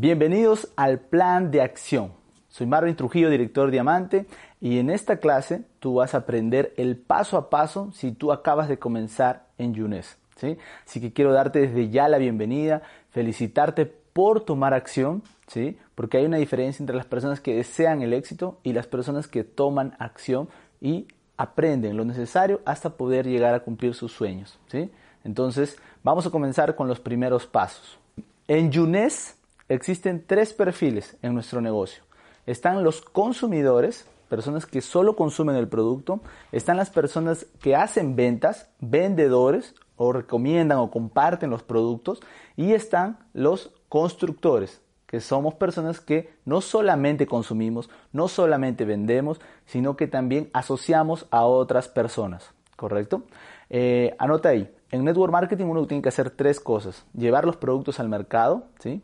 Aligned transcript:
Bienvenidos 0.00 0.68
al 0.76 1.00
plan 1.00 1.50
de 1.50 1.60
acción. 1.60 2.12
Soy 2.46 2.68
Marvin 2.68 2.94
Trujillo, 2.94 3.30
director 3.30 3.68
Diamante, 3.68 4.26
y 4.60 4.78
en 4.78 4.90
esta 4.90 5.16
clase 5.16 5.64
tú 5.80 5.94
vas 5.94 6.14
a 6.14 6.18
aprender 6.18 6.72
el 6.76 6.96
paso 6.96 7.36
a 7.36 7.50
paso 7.50 7.90
si 7.90 8.12
tú 8.12 8.30
acabas 8.30 8.68
de 8.68 8.78
comenzar 8.78 9.48
en 9.58 9.74
Younes. 9.74 10.16
¿sí? 10.36 10.56
Así 10.86 11.00
que 11.00 11.12
quiero 11.12 11.32
darte 11.32 11.58
desde 11.58 11.90
ya 11.90 12.08
la 12.08 12.18
bienvenida, 12.18 12.82
felicitarte 13.10 13.86
por 13.86 14.42
tomar 14.42 14.72
acción, 14.72 15.24
¿sí? 15.48 15.76
porque 15.96 16.18
hay 16.18 16.26
una 16.26 16.36
diferencia 16.36 16.80
entre 16.80 16.94
las 16.94 17.06
personas 17.06 17.40
que 17.40 17.56
desean 17.56 18.00
el 18.00 18.12
éxito 18.12 18.60
y 18.62 18.74
las 18.74 18.86
personas 18.86 19.26
que 19.26 19.42
toman 19.42 19.96
acción 19.98 20.48
y 20.80 21.08
aprenden 21.36 21.96
lo 21.96 22.04
necesario 22.04 22.60
hasta 22.66 22.90
poder 22.90 23.26
llegar 23.26 23.52
a 23.52 23.64
cumplir 23.64 23.94
sus 23.94 24.12
sueños. 24.12 24.60
¿sí? 24.68 24.92
Entonces, 25.24 25.76
vamos 26.04 26.24
a 26.24 26.30
comenzar 26.30 26.76
con 26.76 26.86
los 26.86 27.00
primeros 27.00 27.48
pasos. 27.48 27.98
En 28.46 28.70
Younes 28.70 29.37
existen 29.68 30.24
tres 30.26 30.52
perfiles 30.52 31.16
en 31.22 31.34
nuestro 31.34 31.60
negocio. 31.60 32.02
Están 32.46 32.82
los 32.82 33.02
consumidores, 33.02 34.06
personas 34.28 34.66
que 34.66 34.80
solo 34.80 35.16
consumen 35.16 35.56
el 35.56 35.68
producto. 35.68 36.20
Están 36.52 36.76
las 36.76 36.90
personas 36.90 37.46
que 37.60 37.76
hacen 37.76 38.16
ventas, 38.16 38.68
vendedores 38.80 39.74
o 39.96 40.12
recomiendan 40.12 40.78
o 40.78 40.90
comparten 40.90 41.50
los 41.50 41.62
productos. 41.62 42.20
Y 42.56 42.72
están 42.72 43.18
los 43.32 43.72
constructores, 43.88 44.80
que 45.06 45.20
somos 45.20 45.54
personas 45.54 46.00
que 46.00 46.30
no 46.44 46.60
solamente 46.60 47.26
consumimos, 47.26 47.90
no 48.12 48.28
solamente 48.28 48.84
vendemos, 48.84 49.40
sino 49.66 49.96
que 49.96 50.06
también 50.06 50.50
asociamos 50.52 51.26
a 51.30 51.44
otras 51.44 51.88
personas. 51.88 52.50
¿Correcto? 52.76 53.24
Eh, 53.70 54.14
anota 54.18 54.50
ahí. 54.50 54.72
En 54.90 55.04
Network 55.04 55.32
Marketing 55.32 55.66
uno 55.66 55.86
tiene 55.86 56.02
que 56.02 56.08
hacer 56.08 56.30
tres 56.30 56.60
cosas. 56.60 57.04
Llevar 57.12 57.44
los 57.44 57.56
productos 57.56 58.00
al 58.00 58.08
mercado, 58.08 58.64
¿sí? 58.78 59.02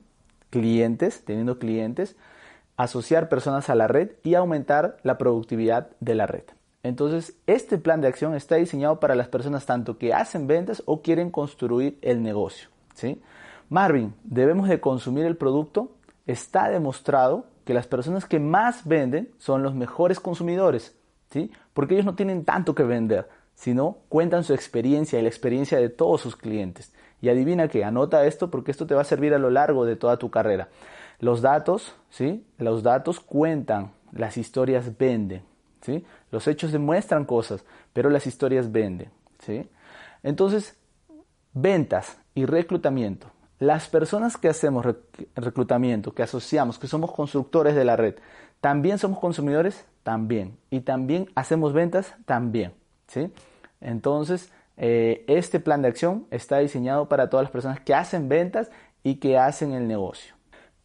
Clientes, 0.55 1.25
teniendo 1.25 1.59
clientes, 1.59 2.15
asociar 2.77 3.29
personas 3.29 3.69
a 3.71 3.75
la 3.75 3.89
red 3.89 4.13
y 4.23 4.37
aumentar 4.37 4.99
la 5.03 5.19
productividad 5.19 5.89
de 5.99 6.15
la 6.15 6.29
red. 6.29 6.45
Entonces, 6.85 7.35
este 7.49 7.77
plan 7.77 8.01
de 8.01 8.07
acción 8.07 8.37
está 8.37 8.55
diseñado 8.55 9.01
para 9.01 9.17
las 9.17 9.27
personas 9.27 9.67
tanto 9.67 9.99
que 9.99 10.15
hacen 10.15 10.47
ventas 10.47 10.81
o 10.87 11.03
quieren 11.03 11.33
construir 11.33 11.99
el 12.03 12.23
negocio. 12.23 12.69
¿sí? 12.95 13.21
Marvin, 13.69 14.15
debemos 14.23 14.69
de 14.69 14.79
consumir 14.79 15.27
el 15.27 15.37
producto. 15.37 15.91
Está 16.25 16.71
demostrado 16.71 17.47
que 17.65 17.75
las 17.75 17.89
personas 17.89 18.27
que 18.27 18.39
más 18.39 18.87
venden 18.87 19.31
son 19.39 19.65
los 19.65 19.75
mejores 19.75 20.21
consumidores, 20.21 20.95
¿sí? 21.33 21.51
porque 21.73 21.95
ellos 21.95 22.07
no 22.07 22.15
tienen 22.15 22.45
tanto 22.45 22.77
que 22.77 22.85
vender, 22.85 23.29
sino 23.57 23.97
cuentan 24.09 24.45
su 24.45 24.55
experiencia 24.55 25.19
y 25.19 25.23
la 25.23 25.29
experiencia 25.29 25.79
de 25.79 25.89
todos 25.89 26.21
sus 26.21 26.37
clientes. 26.37 26.93
Y 27.25 27.31
adivina 27.31 27.69
que 27.69 27.83
anota 27.85 28.27
esto 28.27 28.51
porque 28.51 28.71
esto 28.71 28.87
te 28.87 28.95
va 28.95 29.01
a 29.01 29.05
servir 29.05 29.33
a 29.33 29.39
lo 29.39 29.49
largo 29.49 29.87
de 29.87 29.97
toda 29.97 30.19
tu 30.19 30.31
carrera. 30.31 30.69
Los 31.21 31.41
datos, 31.41 31.95
¿sí? 32.11 32.45
Los 32.59 32.83
datos 32.83 33.19
cuentan, 33.19 33.93
las 34.13 34.37
historias 34.37 34.99
venden, 34.99 35.43
¿sí? 35.81 36.05
Los 36.31 36.47
hechos 36.49 36.71
demuestran 36.71 37.25
cosas, 37.25 37.65
pero 37.95 38.11
las 38.11 38.27
historias 38.27 38.71
venden, 38.71 39.09
¿sí? 39.39 39.67
Entonces, 40.23 40.77
ventas 41.55 42.19
y 42.35 42.45
reclutamiento. 42.45 43.29
Las 43.59 43.89
personas 43.89 44.37
que 44.37 44.49
hacemos 44.51 44.85
reclutamiento, 45.35 46.13
que 46.13 46.25
asociamos, 46.25 46.79
que 46.79 46.89
somos 46.89 47.11
constructores 47.11 47.75
de 47.75 47.87
la 47.87 47.97
red, 47.97 48.17
también 48.61 48.99
somos 48.99 49.19
consumidores, 49.19 49.87
también. 50.03 50.59
Y 50.69 50.81
también 50.81 51.31
hacemos 51.37 51.73
ventas, 51.73 52.15
también, 52.27 52.75
¿sí? 53.07 53.33
Entonces, 53.81 54.53
eh, 54.77 55.25
este 55.29 55.61
plan 55.61 55.83
de 55.83 55.89
acción 55.89 56.27
está 56.31 56.59
diseñado 56.59 57.09
para 57.09 57.31
todas 57.31 57.45
las 57.45 57.53
personas 57.53 57.81
que 57.81 57.95
hacen 57.95 58.29
ventas 58.29 58.71
y 59.03 59.17
que 59.17 59.39
hacen 59.39 59.73
el 59.73 59.87
negocio. 59.87 60.35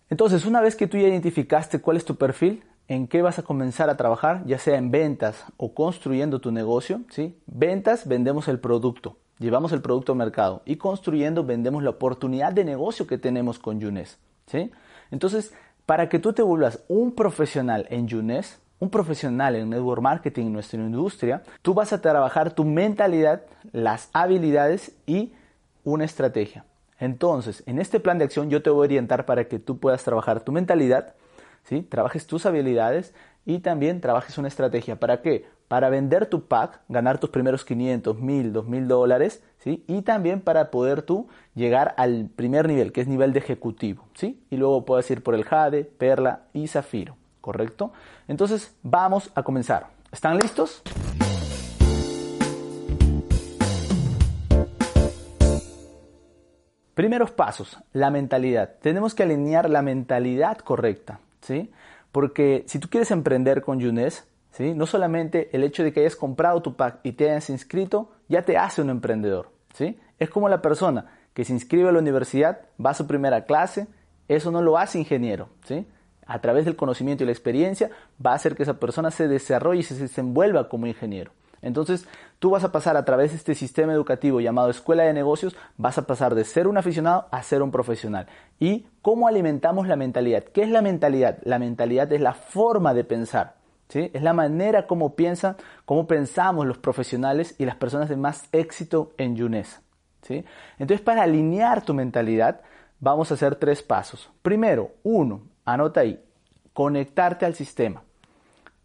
Entonces, 0.09 0.45
una 0.45 0.61
vez 0.61 0.75
que 0.75 0.87
tú 0.87 0.97
ya 0.97 1.07
identificaste 1.07 1.79
cuál 1.79 1.97
es 1.97 2.05
tu 2.05 2.15
perfil, 2.15 2.63
en 2.87 3.07
qué 3.07 3.21
vas 3.21 3.37
a 3.37 3.43
comenzar 3.43 3.89
a 3.89 3.97
trabajar, 3.97 4.43
ya 4.45 4.57
sea 4.57 4.77
en 4.77 4.89
ventas 4.89 5.45
o 5.57 5.75
construyendo 5.75 6.39
tu 6.39 6.51
negocio, 6.51 7.01
¿sí? 7.09 7.39
Ventas, 7.45 8.07
vendemos 8.07 8.47
el 8.47 8.59
producto, 8.59 9.17
llevamos 9.37 9.71
el 9.71 9.81
producto 9.81 10.13
al 10.13 10.17
mercado 10.17 10.63
y 10.65 10.77
construyendo 10.77 11.43
vendemos 11.43 11.83
la 11.83 11.91
oportunidad 11.91 12.51
de 12.51 12.65
negocio 12.65 13.05
que 13.05 13.19
tenemos 13.19 13.59
con 13.59 13.79
Yunes. 13.79 14.17
Entonces, 15.11 15.53
para 15.85 16.09
que 16.09 16.17
tú 16.17 16.33
te 16.33 16.41
vuelvas 16.41 16.83
un 16.87 17.13
profesional 17.13 17.85
en 17.91 18.07
Yunes, 18.07 18.59
un 18.79 18.89
profesional 18.89 19.55
en 19.55 19.69
network 19.69 20.01
marketing 20.01 20.47
en 20.47 20.53
nuestra 20.53 20.79
industria, 20.79 21.43
tú 21.61 21.73
vas 21.73 21.93
a 21.93 22.01
trabajar 22.01 22.51
tu 22.51 22.63
mentalidad, 22.63 23.43
las 23.71 24.09
habilidades 24.13 24.93
y 25.05 25.33
una 25.83 26.05
estrategia. 26.05 26.65
Entonces, 26.99 27.63
en 27.65 27.79
este 27.79 27.99
plan 27.99 28.17
de 28.17 28.25
acción 28.25 28.49
yo 28.49 28.61
te 28.61 28.69
voy 28.69 28.85
a 28.85 28.87
orientar 28.87 29.25
para 29.25 29.45
que 29.45 29.59
tú 29.59 29.79
puedas 29.79 30.03
trabajar 30.03 30.41
tu 30.41 30.51
mentalidad, 30.51 31.15
¿sí? 31.63 31.81
trabajes 31.81 32.27
tus 32.27 32.45
habilidades 32.45 33.13
y 33.45 33.59
también 33.59 34.01
trabajes 34.01 34.37
una 34.37 34.47
estrategia. 34.47 34.97
¿Para 34.99 35.21
qué? 35.21 35.45
Para 35.67 35.89
vender 35.89 36.25
tu 36.25 36.45
pack, 36.45 36.81
ganar 36.89 37.19
tus 37.19 37.29
primeros 37.29 37.63
500, 37.63 38.19
1000, 38.19 38.53
2000 38.53 38.87
dólares, 38.87 39.43
¿sí? 39.59 39.83
Y 39.87 40.01
también 40.01 40.41
para 40.41 40.71
poder 40.71 41.03
tú 41.03 41.27
llegar 41.53 41.93
al 41.97 42.29
primer 42.35 42.67
nivel, 42.67 42.91
que 42.91 43.01
es 43.01 43.07
nivel 43.07 43.33
de 43.33 43.39
ejecutivo, 43.39 44.05
¿sí? 44.15 44.43
Y 44.49 44.57
luego 44.57 44.83
puedes 44.83 45.09
ir 45.11 45.21
por 45.21 45.35
el 45.35 45.43
Jade, 45.43 45.83
Perla 45.83 46.41
y 46.53 46.67
Zafiro. 46.67 47.18
¿Correcto? 47.41 47.91
Entonces 48.27 48.75
vamos 48.83 49.31
a 49.35 49.43
comenzar. 49.43 49.87
¿Están 50.11 50.37
listos? 50.37 50.81
Primeros 56.99 57.31
pasos, 57.31 57.77
la 57.93 58.11
mentalidad. 58.11 58.75
Tenemos 58.81 59.15
que 59.15 59.23
alinear 59.23 59.69
la 59.69 59.81
mentalidad 59.81 60.57
correcta, 60.57 61.21
¿sí? 61.39 61.71
Porque 62.11 62.65
si 62.67 62.77
tú 62.77 62.89
quieres 62.89 63.11
emprender 63.11 63.61
con 63.61 63.79
Younes, 63.79 64.27
¿sí? 64.51 64.73
No 64.73 64.85
solamente 64.85 65.49
el 65.55 65.63
hecho 65.63 65.81
de 65.81 65.93
que 65.93 66.01
hayas 66.01 66.17
comprado 66.17 66.61
tu 66.61 66.75
pack 66.75 66.99
y 67.03 67.13
te 67.13 67.29
hayas 67.29 67.49
inscrito, 67.49 68.11
ya 68.27 68.41
te 68.41 68.57
hace 68.57 68.81
un 68.81 68.89
emprendedor, 68.89 69.49
¿sí? 69.73 69.97
Es 70.17 70.29
como 70.29 70.49
la 70.49 70.61
persona 70.61 71.05
que 71.33 71.45
se 71.45 71.53
inscribe 71.53 71.87
a 71.87 71.93
la 71.93 71.99
universidad, 71.99 72.59
va 72.85 72.89
a 72.89 72.95
su 72.95 73.07
primera 73.07 73.45
clase, 73.45 73.87
eso 74.27 74.51
no 74.51 74.61
lo 74.61 74.77
hace 74.77 74.99
ingeniero, 74.99 75.47
¿sí? 75.63 75.87
A 76.29 76.39
través 76.39 76.63
del 76.63 76.75
conocimiento 76.75 77.23
y 77.23 77.25
la 77.25 77.31
experiencia, 77.31 77.89
va 78.23 78.31
a 78.31 78.35
hacer 78.35 78.55
que 78.55 78.63
esa 78.63 78.79
persona 78.79 79.09
se 79.09 79.27
desarrolle 79.27 79.81
y 79.81 79.83
se 79.83 79.95
desenvuelva 79.95 80.69
como 80.69 80.85
ingeniero. 80.85 81.31
Entonces, 81.61 82.07
tú 82.37 82.51
vas 82.51 82.63
a 82.63 82.71
pasar 82.71 82.95
a 82.95 83.03
través 83.03 83.31
de 83.31 83.37
este 83.37 83.55
sistema 83.55 83.93
educativo 83.93 84.39
llamado 84.39 84.69
escuela 84.69 85.03
de 85.03 85.13
negocios, 85.13 85.57
vas 85.75 85.97
a 85.97 86.05
pasar 86.05 86.35
de 86.35 86.45
ser 86.45 86.67
un 86.67 86.77
aficionado 86.77 87.25
a 87.31 87.41
ser 87.41 87.63
un 87.63 87.71
profesional. 87.71 88.27
¿Y 88.59 88.85
cómo 89.01 89.27
alimentamos 89.27 89.87
la 89.87 89.95
mentalidad? 89.95 90.43
¿Qué 90.43 90.61
es 90.61 90.69
la 90.69 90.83
mentalidad? 90.83 91.39
La 91.43 91.59
mentalidad 91.59 92.13
es 92.13 92.21
la 92.21 92.33
forma 92.33 92.93
de 92.93 93.03
pensar. 93.03 93.55
¿sí? 93.89 94.11
Es 94.13 94.21
la 94.21 94.33
manera 94.33 94.85
como 94.85 95.15
piensan, 95.15 95.57
cómo 95.85 96.07
pensamos 96.07 96.67
los 96.67 96.77
profesionales 96.77 97.55
y 97.57 97.65
las 97.65 97.75
personas 97.75 98.07
de 98.07 98.17
más 98.17 98.47
éxito 98.51 99.13
en 99.17 99.35
Yunes. 99.35 99.81
¿sí? 100.21 100.45
Entonces, 100.77 101.03
para 101.03 101.23
alinear 101.23 101.83
tu 101.83 101.95
mentalidad, 101.95 102.61
vamos 102.99 103.31
a 103.31 103.33
hacer 103.33 103.55
tres 103.55 103.81
pasos. 103.81 104.29
Primero, 104.43 104.91
uno, 105.03 105.41
Anota 105.73 105.99
ahí, 105.99 106.19
conectarte 106.73 107.45
al 107.45 107.53
sistema. 107.53 108.01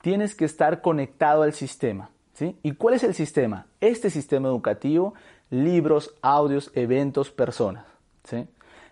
Tienes 0.02 0.34
que 0.34 0.44
estar 0.44 0.82
conectado 0.82 1.42
al 1.42 1.54
sistema. 1.54 2.10
¿sí? 2.34 2.58
¿Y 2.62 2.72
cuál 2.72 2.92
es 2.92 3.04
el 3.04 3.14
sistema? 3.14 3.66
Este 3.80 4.10
sistema 4.10 4.48
educativo, 4.48 5.14
libros, 5.48 6.14
audios, 6.20 6.70
eventos, 6.74 7.30
personas. 7.30 7.86
¿sí? 8.24 8.46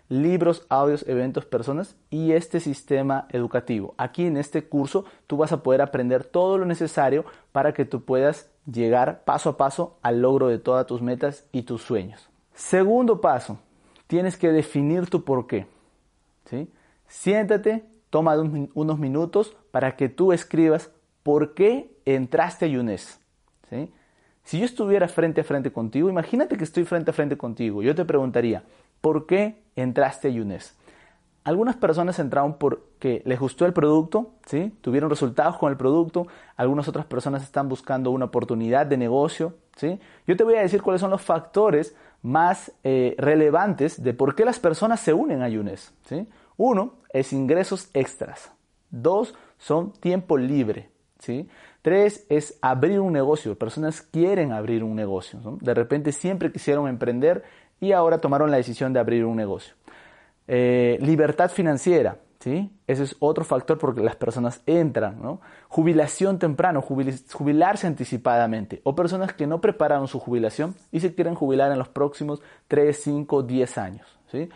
Libros, 0.09 0.65
audios, 0.69 1.07
eventos, 1.07 1.45
personas 1.45 1.95
y 2.09 2.31
este 2.31 2.59
sistema 2.59 3.27
educativo. 3.29 3.93
Aquí 3.99 4.25
en 4.25 4.37
este 4.37 4.63
curso 4.63 5.05
tú 5.27 5.37
vas 5.37 5.51
a 5.51 5.61
poder 5.61 5.83
aprender 5.83 6.23
todo 6.23 6.57
lo 6.57 6.65
necesario 6.65 7.25
para 7.51 7.75
que 7.75 7.85
tú 7.85 8.03
puedas 8.03 8.49
llegar 8.65 9.23
paso 9.23 9.49
a 9.51 9.57
paso 9.57 9.97
al 10.01 10.23
logro 10.23 10.47
de 10.47 10.57
todas 10.57 10.87
tus 10.87 11.03
metas 11.03 11.45
y 11.51 11.61
tus 11.61 11.83
sueños. 11.83 12.27
Segundo 12.55 13.21
paso, 13.21 13.59
tienes 14.07 14.35
que 14.35 14.51
definir 14.51 15.11
tu 15.11 15.23
por 15.23 15.45
qué. 15.45 15.67
¿sí? 16.49 16.67
Siéntate, 17.13 17.85
toma 18.09 18.35
unos 18.73 18.97
minutos 18.97 19.55
para 19.69 19.95
que 19.95 20.09
tú 20.09 20.33
escribas 20.33 20.89
por 21.21 21.53
qué 21.53 21.95
entraste 22.05 22.65
a 22.65 22.67
Yunes. 22.67 23.19
Si 24.43 24.59
yo 24.59 24.65
estuviera 24.65 25.07
frente 25.07 25.41
a 25.41 25.43
frente 25.43 25.71
contigo, 25.71 26.09
imagínate 26.09 26.57
que 26.57 26.63
estoy 26.63 26.85
frente 26.85 27.11
a 27.11 27.13
frente 27.13 27.37
contigo, 27.37 27.83
yo 27.83 27.93
te 27.93 28.03
preguntaría, 28.03 28.63
¿por 28.99 29.27
qué 29.27 29.61
entraste 29.75 30.27
a 30.27 30.31
Yunes? 30.31 30.75
Algunas 31.43 31.75
personas 31.75 32.17
entraron 32.17 32.57
porque 32.57 33.21
les 33.25 33.39
gustó 33.39 33.67
el 33.67 33.73
producto, 33.73 34.31
¿sí? 34.47 34.73
tuvieron 34.81 35.09
resultados 35.09 35.57
con 35.57 35.71
el 35.71 35.77
producto, 35.77 36.25
algunas 36.57 36.87
otras 36.87 37.05
personas 37.05 37.43
están 37.43 37.69
buscando 37.69 38.09
una 38.09 38.25
oportunidad 38.25 38.87
de 38.87 38.97
negocio. 38.97 39.53
¿sí? 39.77 39.99
Yo 40.25 40.35
te 40.35 40.43
voy 40.43 40.55
a 40.55 40.61
decir 40.61 40.81
cuáles 40.81 41.01
son 41.01 41.11
los 41.11 41.21
factores 41.21 41.95
más 42.23 42.71
eh, 42.83 43.15
relevantes 43.19 44.01
de 44.01 44.13
por 44.13 44.33
qué 44.35 44.45
las 44.45 44.59
personas 44.59 44.99
se 44.99 45.13
unen 45.13 45.41
a 45.43 45.49
Yunes. 45.49 45.93
Uno 46.57 46.95
es 47.09 47.33
ingresos 47.33 47.89
extras. 47.93 48.51
Dos 48.89 49.35
son 49.57 49.93
tiempo 49.93 50.37
libre. 50.37 50.89
¿sí? 51.19 51.47
Tres 51.81 52.25
es 52.29 52.57
abrir 52.61 52.99
un 52.99 53.13
negocio. 53.13 53.57
Personas 53.57 54.01
quieren 54.01 54.51
abrir 54.51 54.83
un 54.83 54.95
negocio. 54.95 55.39
De 55.61 55.73
repente 55.73 56.11
siempre 56.11 56.51
quisieron 56.51 56.87
emprender 56.87 57.43
y 57.79 57.91
ahora 57.91 58.19
tomaron 58.19 58.51
la 58.51 58.57
decisión 58.57 58.93
de 58.93 58.99
abrir 58.99 59.25
un 59.25 59.35
negocio. 59.35 59.73
Eh, 60.47 60.97
libertad 61.01 61.49
financiera, 61.49 62.17
¿sí? 62.39 62.71
Ese 62.87 63.03
es 63.03 63.15
otro 63.19 63.43
factor 63.43 63.77
porque 63.77 64.01
las 64.01 64.15
personas 64.15 64.61
entran. 64.65 65.39
Jubilación 65.69 66.39
temprano, 66.39 66.81
jubilarse 66.81 67.87
anticipadamente. 67.87 68.81
O 68.83 68.95
personas 68.95 69.33
que 69.33 69.47
no 69.47 69.61
prepararon 69.61 70.07
su 70.07 70.19
jubilación 70.19 70.75
y 70.91 70.99
se 70.99 71.15
quieren 71.15 71.35
jubilar 71.35 71.71
en 71.71 71.79
los 71.79 71.89
próximos 71.89 72.41
3, 72.67 72.97
5, 73.01 73.43
10 73.43 73.77
años, 73.77 74.19
¿sí? 74.31 74.49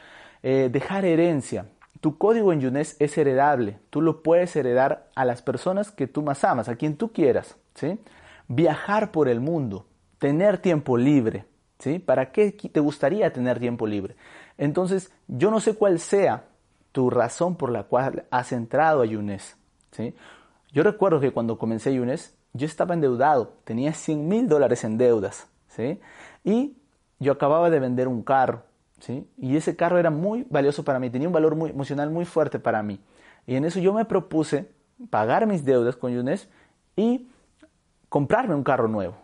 Eh, 0.43 0.69
dejar 0.71 1.05
herencia. 1.05 1.65
Tu 2.01 2.17
código 2.17 2.53
en 2.53 2.61
Yunes 2.61 2.95
es 2.99 3.17
heredable. 3.17 3.79
Tú 3.89 4.01
lo 4.01 4.21
puedes 4.21 4.55
heredar 4.55 5.09
a 5.15 5.25
las 5.25 5.41
personas 5.41 5.91
que 5.91 6.07
tú 6.07 6.21
más 6.21 6.43
amas, 6.43 6.69
a 6.69 6.75
quien 6.75 6.95
tú 6.95 7.11
quieras, 7.11 7.55
¿sí? 7.75 7.99
Viajar 8.47 9.11
por 9.11 9.27
el 9.27 9.39
mundo, 9.39 9.85
tener 10.19 10.59
tiempo 10.59 10.97
libre, 10.97 11.45
¿sí? 11.79 11.99
¿Para 11.99 12.31
qué 12.31 12.51
te 12.51 12.79
gustaría 12.79 13.33
tener 13.33 13.59
tiempo 13.59 13.87
libre? 13.87 14.15
Entonces, 14.57 15.11
yo 15.27 15.51
no 15.51 15.59
sé 15.59 15.75
cuál 15.75 15.99
sea 15.99 16.45
tu 16.91 17.09
razón 17.09 17.55
por 17.55 17.71
la 17.71 17.83
cual 17.83 18.25
has 18.31 18.51
entrado 18.51 19.03
a 19.03 19.05
Yunes. 19.05 19.55
¿sí? 19.91 20.15
Yo 20.71 20.81
recuerdo 20.81 21.19
que 21.19 21.31
cuando 21.31 21.57
comencé 21.57 21.93
Yunes, 21.93 22.35
yo 22.53 22.65
estaba 22.65 22.95
endeudado, 22.95 23.53
tenía 23.65 23.93
100 23.93 24.27
mil 24.27 24.47
dólares 24.47 24.83
en 24.83 24.97
deudas. 24.97 25.47
¿sí? 25.67 25.99
Y 26.43 26.75
yo 27.19 27.33
acababa 27.33 27.69
de 27.69 27.79
vender 27.79 28.07
un 28.07 28.23
carro. 28.23 28.63
Y 29.37 29.55
ese 29.55 29.75
carro 29.75 29.97
era 29.97 30.09
muy 30.09 30.45
valioso 30.49 30.83
para 30.83 30.99
mí, 30.99 31.09
tenía 31.09 31.27
un 31.27 31.33
valor 31.33 31.55
muy, 31.55 31.69
emocional 31.69 32.09
muy 32.09 32.25
fuerte 32.25 32.59
para 32.59 32.81
mí. 32.83 32.99
Y 33.45 33.55
en 33.55 33.65
eso 33.65 33.79
yo 33.79 33.93
me 33.93 34.05
propuse 34.05 34.69
pagar 35.09 35.45
mis 35.47 35.63
deudas 35.63 35.95
con 35.95 36.11
Yunes 36.11 36.49
y 36.95 37.29
comprarme 38.09 38.55
un 38.55 38.63
carro 38.63 38.87
nuevo. 38.87 39.15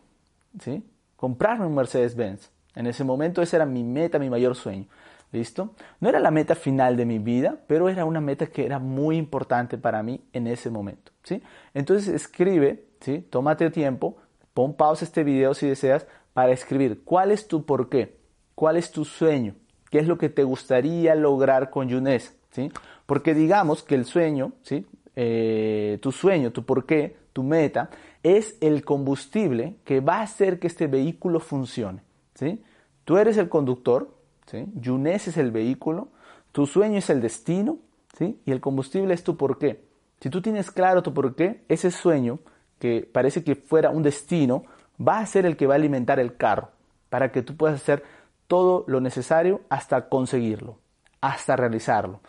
¿sí? 0.59 0.83
Comprarme 1.15 1.65
un 1.65 1.75
Mercedes-Benz. 1.75 2.49
En 2.75 2.87
ese 2.87 3.03
momento 3.03 3.41
esa 3.41 3.57
era 3.57 3.65
mi 3.65 3.83
meta, 3.83 4.19
mi 4.19 4.29
mayor 4.29 4.55
sueño. 4.55 4.85
¿Listo? 5.31 5.73
No 5.99 6.09
era 6.09 6.19
la 6.19 6.29
meta 6.29 6.53
final 6.53 6.95
de 6.95 7.05
mi 7.05 7.17
vida, 7.17 7.57
pero 7.65 7.89
era 7.89 8.05
una 8.05 8.21
meta 8.21 8.45
que 8.45 8.65
era 8.65 8.77
muy 8.77 9.17
importante 9.17 9.79
para 9.79 10.03
mí 10.03 10.23
en 10.31 10.45
ese 10.45 10.69
momento. 10.69 11.11
¿sí? 11.23 11.41
Entonces 11.73 12.07
escribe, 12.07 12.85
¿sí? 13.01 13.27
tómate 13.31 13.71
tiempo, 13.71 14.17
pon 14.53 14.75
pausa 14.75 15.05
este 15.05 15.23
video 15.23 15.55
si 15.55 15.67
deseas 15.67 16.05
para 16.33 16.51
escribir 16.51 17.03
cuál 17.03 17.31
es 17.31 17.47
tu 17.47 17.65
por 17.65 17.89
qué, 17.89 18.19
cuál 18.53 18.77
es 18.77 18.91
tu 18.91 19.05
sueño, 19.05 19.55
qué 19.93 19.99
es 19.99 20.07
lo 20.07 20.17
que 20.17 20.29
te 20.29 20.43
gustaría 20.43 21.13
lograr 21.13 21.69
con 21.69 21.87
Yunes. 21.87 22.35
¿sí? 22.49 22.71
Porque 23.05 23.35
digamos 23.35 23.83
que 23.83 23.93
el 23.93 24.05
sueño, 24.05 24.53
¿sí? 24.63 24.87
Eh, 25.15 25.99
tu 26.01 26.11
sueño, 26.11 26.51
tu 26.51 26.65
por 26.65 26.87
qué, 26.87 27.15
tu 27.31 27.43
meta, 27.43 27.91
es 28.23 28.57
el 28.59 28.83
combustible 28.83 29.75
que 29.85 29.99
va 29.99 30.15
a 30.15 30.21
hacer 30.23 30.57
que 30.57 30.65
este 30.65 30.87
vehículo 30.87 31.39
funcione. 31.39 32.01
¿sí? 32.33 32.59
Tú 33.05 33.17
eres 33.17 33.37
el 33.37 33.49
conductor, 33.49 34.09
¿sí? 34.47 34.65
Yunes 34.73 35.27
es 35.27 35.37
el 35.37 35.51
vehículo, 35.51 36.07
tu 36.51 36.65
sueño 36.65 36.97
es 36.97 37.11
el 37.11 37.21
destino, 37.21 37.77
¿sí? 38.17 38.39
Y 38.47 38.51
el 38.51 38.61
combustible 38.61 39.13
es 39.13 39.23
tu 39.23 39.37
porqué. 39.37 39.83
Si 40.21 40.31
tú 40.31 40.41
tienes 40.41 40.71
claro 40.71 41.03
tu 41.03 41.13
porqué, 41.13 41.61
ese 41.69 41.91
sueño, 41.91 42.39
que 42.79 43.07
parece 43.13 43.43
que 43.43 43.53
fuera 43.53 43.91
un 43.91 44.01
destino, 44.01 44.63
va 44.99 45.19
a 45.19 45.25
ser 45.27 45.45
el 45.45 45.55
que 45.55 45.67
va 45.67 45.75
a 45.75 45.77
alimentar 45.77 46.19
el 46.19 46.35
carro, 46.35 46.71
para 47.09 47.31
que 47.31 47.43
tú 47.43 47.55
puedas 47.55 47.79
hacer 47.79 48.01
todo 48.47 48.83
lo 48.87 49.01
necesario 49.01 49.61
hasta 49.69 50.09
conseguirlo, 50.09 50.77
hasta 51.21 51.55
realizarlo, 51.55 52.21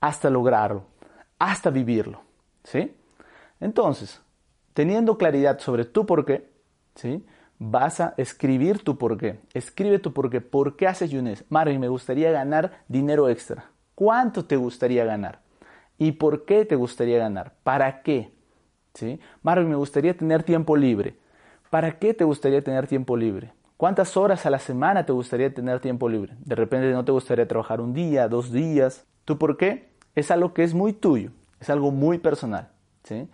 hasta 0.00 0.30
lograrlo, 0.30 0.84
hasta 1.38 1.70
vivirlo, 1.70 2.22
¿sí? 2.62 2.94
Entonces, 3.60 4.20
teniendo 4.72 5.16
claridad 5.16 5.58
sobre 5.58 5.84
tu 5.84 6.06
porqué, 6.06 6.50
¿sí? 6.94 7.24
vas 7.58 8.00
a 8.00 8.14
escribir 8.16 8.82
tu 8.82 8.98
por 8.98 9.16
qué. 9.16 9.40
Escribe 9.52 9.98
tu 9.98 10.12
por 10.12 10.30
qué. 10.30 10.40
¿Por 10.40 10.76
qué 10.76 10.86
haces 10.86 11.10
Yunes? 11.10 11.44
Marvin, 11.48 11.80
me 11.80 11.88
gustaría 11.88 12.30
ganar 12.30 12.84
dinero 12.88 13.28
extra. 13.28 13.70
¿Cuánto 13.94 14.44
te 14.44 14.56
gustaría 14.56 15.04
ganar? 15.04 15.40
¿Y 15.98 16.12
por 16.12 16.44
qué 16.44 16.64
te 16.64 16.74
gustaría 16.74 17.18
ganar? 17.18 17.54
¿Para 17.62 18.02
qué? 18.02 18.32
¿Sí? 18.94 19.20
Marvin, 19.42 19.68
me 19.68 19.76
gustaría 19.76 20.16
tener 20.16 20.42
tiempo 20.42 20.76
libre. 20.76 21.16
¿Para 21.70 21.98
qué 21.98 22.14
te 22.14 22.24
gustaría 22.24 22.62
tener 22.62 22.86
tiempo 22.86 23.16
libre? 23.16 23.52
¿Cuántas 23.76 24.16
horas 24.16 24.46
a 24.46 24.50
la 24.50 24.60
semana 24.60 25.04
te 25.04 25.12
gustaría 25.12 25.52
tener 25.52 25.80
tiempo 25.80 26.08
libre? 26.08 26.34
De 26.38 26.54
repente 26.54 26.92
no 26.92 27.04
te 27.04 27.10
gustaría 27.10 27.48
trabajar 27.48 27.80
un 27.80 27.92
día, 27.92 28.28
dos 28.28 28.52
días. 28.52 29.04
¿Tú 29.24 29.36
por 29.36 29.56
qué? 29.56 29.88
Es 30.14 30.30
algo 30.30 30.54
que 30.54 30.62
es 30.62 30.74
muy 30.74 30.92
tuyo, 30.92 31.32
es 31.58 31.68
algo 31.70 31.90
muy 31.90 32.18
personal. 32.18 32.70
¿sí? 33.02 33.28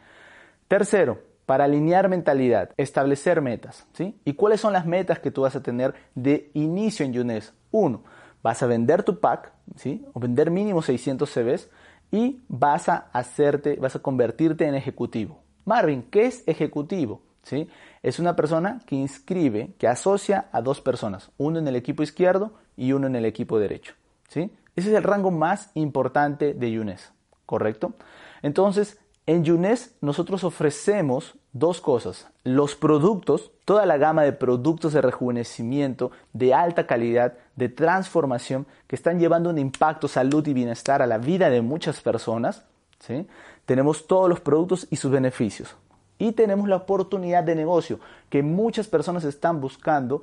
Tercero, 0.67 1.19
para 1.45 1.65
alinear 1.65 2.09
mentalidad, 2.09 2.71
establecer 2.79 3.43
metas. 3.43 3.87
¿sí? 3.93 4.19
¿Y 4.25 4.33
cuáles 4.33 4.63
son 4.63 4.73
las 4.73 4.87
metas 4.87 5.19
que 5.19 5.31
tú 5.31 5.43
vas 5.43 5.57
a 5.57 5.63
tener 5.63 5.95
de 6.15 6.51
inicio 6.55 7.05
en 7.05 7.13
Yunes? 7.13 7.53
Uno, 7.71 8.03
vas 8.43 8.63
a 8.63 8.67
vender 8.67 9.03
tu 9.03 9.21
pack, 9.21 9.53
¿sí? 9.77 10.07
o 10.15 10.21
vender 10.21 10.51
mínimo 10.51 10.81
600 10.81 11.29
CVs 11.29 11.69
y 12.11 12.43
vas 12.49 12.89
a 12.89 13.11
hacerte, 13.13 13.77
vas 13.77 13.95
a 13.95 14.01
convertirte 14.01 14.65
en 14.65 14.75
ejecutivo. 14.75 15.43
Marvin, 15.67 16.03
¿qué 16.11 16.27
es 16.27 16.43
ejecutivo? 16.49 17.21
¿Sí? 17.43 17.69
Es 18.03 18.19
una 18.19 18.37
persona 18.37 18.81
que 18.87 18.97
inscribe, 18.97 19.73
que 19.79 19.89
asocia 19.89 20.49
a 20.53 20.61
dos 20.61 20.81
personas, 20.81 21.31
uno 21.39 21.59
en 21.59 21.67
el 21.69 21.77
equipo 21.77 22.03
izquierdo 22.03 22.53
y 22.77 22.93
uno 22.93 23.07
en 23.07 23.17
el 23.17 23.25
equipo 23.25 23.59
derecho. 23.59 23.95
¿sí? 24.29 24.51
Ese 24.77 24.91
es 24.91 24.97
el 24.97 25.03
rango 25.03 25.31
más 25.31 25.71
importante 25.75 26.55
de 26.55 26.71
Yunes, 26.71 27.13
¿correcto? 27.47 27.95
Entonces, 28.43 28.99
en 29.27 29.45
Yunes 29.45 29.95
nosotros 30.01 30.45
ofrecemos 30.45 31.37
dos 31.53 31.81
cosas. 31.81 32.29
Los 32.43 32.75
productos, 32.75 33.53
toda 33.65 33.87
la 33.87 33.97
gama 33.97 34.23
de 34.23 34.33
productos 34.33 34.93
de 34.93 35.03
rejuvenecimiento 35.03 36.11
de 36.33 36.55
alta 36.55 36.87
calidad, 36.87 37.35
de 37.57 37.69
transformación, 37.69 38.67
que 38.87 38.97
están 38.97 39.19
llevando 39.19 39.51
un 39.51 39.59
impacto, 39.59 40.09
salud 40.09 40.47
y 40.47 40.55
bienestar 40.55 41.03
a 41.03 41.07
la 41.07 41.19
vida 41.19 41.51
de 41.51 41.61
muchas 41.61 42.01
personas. 42.01 42.65
¿sí? 42.99 43.27
Tenemos 43.67 44.07
todos 44.07 44.29
los 44.29 44.41
productos 44.41 44.87
y 44.91 44.97
sus 44.97 45.11
beneficios. 45.11 45.77
Y 46.21 46.33
tenemos 46.33 46.69
la 46.69 46.77
oportunidad 46.77 47.43
de 47.43 47.57
negocio 47.57 47.99
que 48.29 48.45
muchas 48.45 48.87
personas 48.87 49.25
están 49.25 49.61
buscando. 49.61 50.23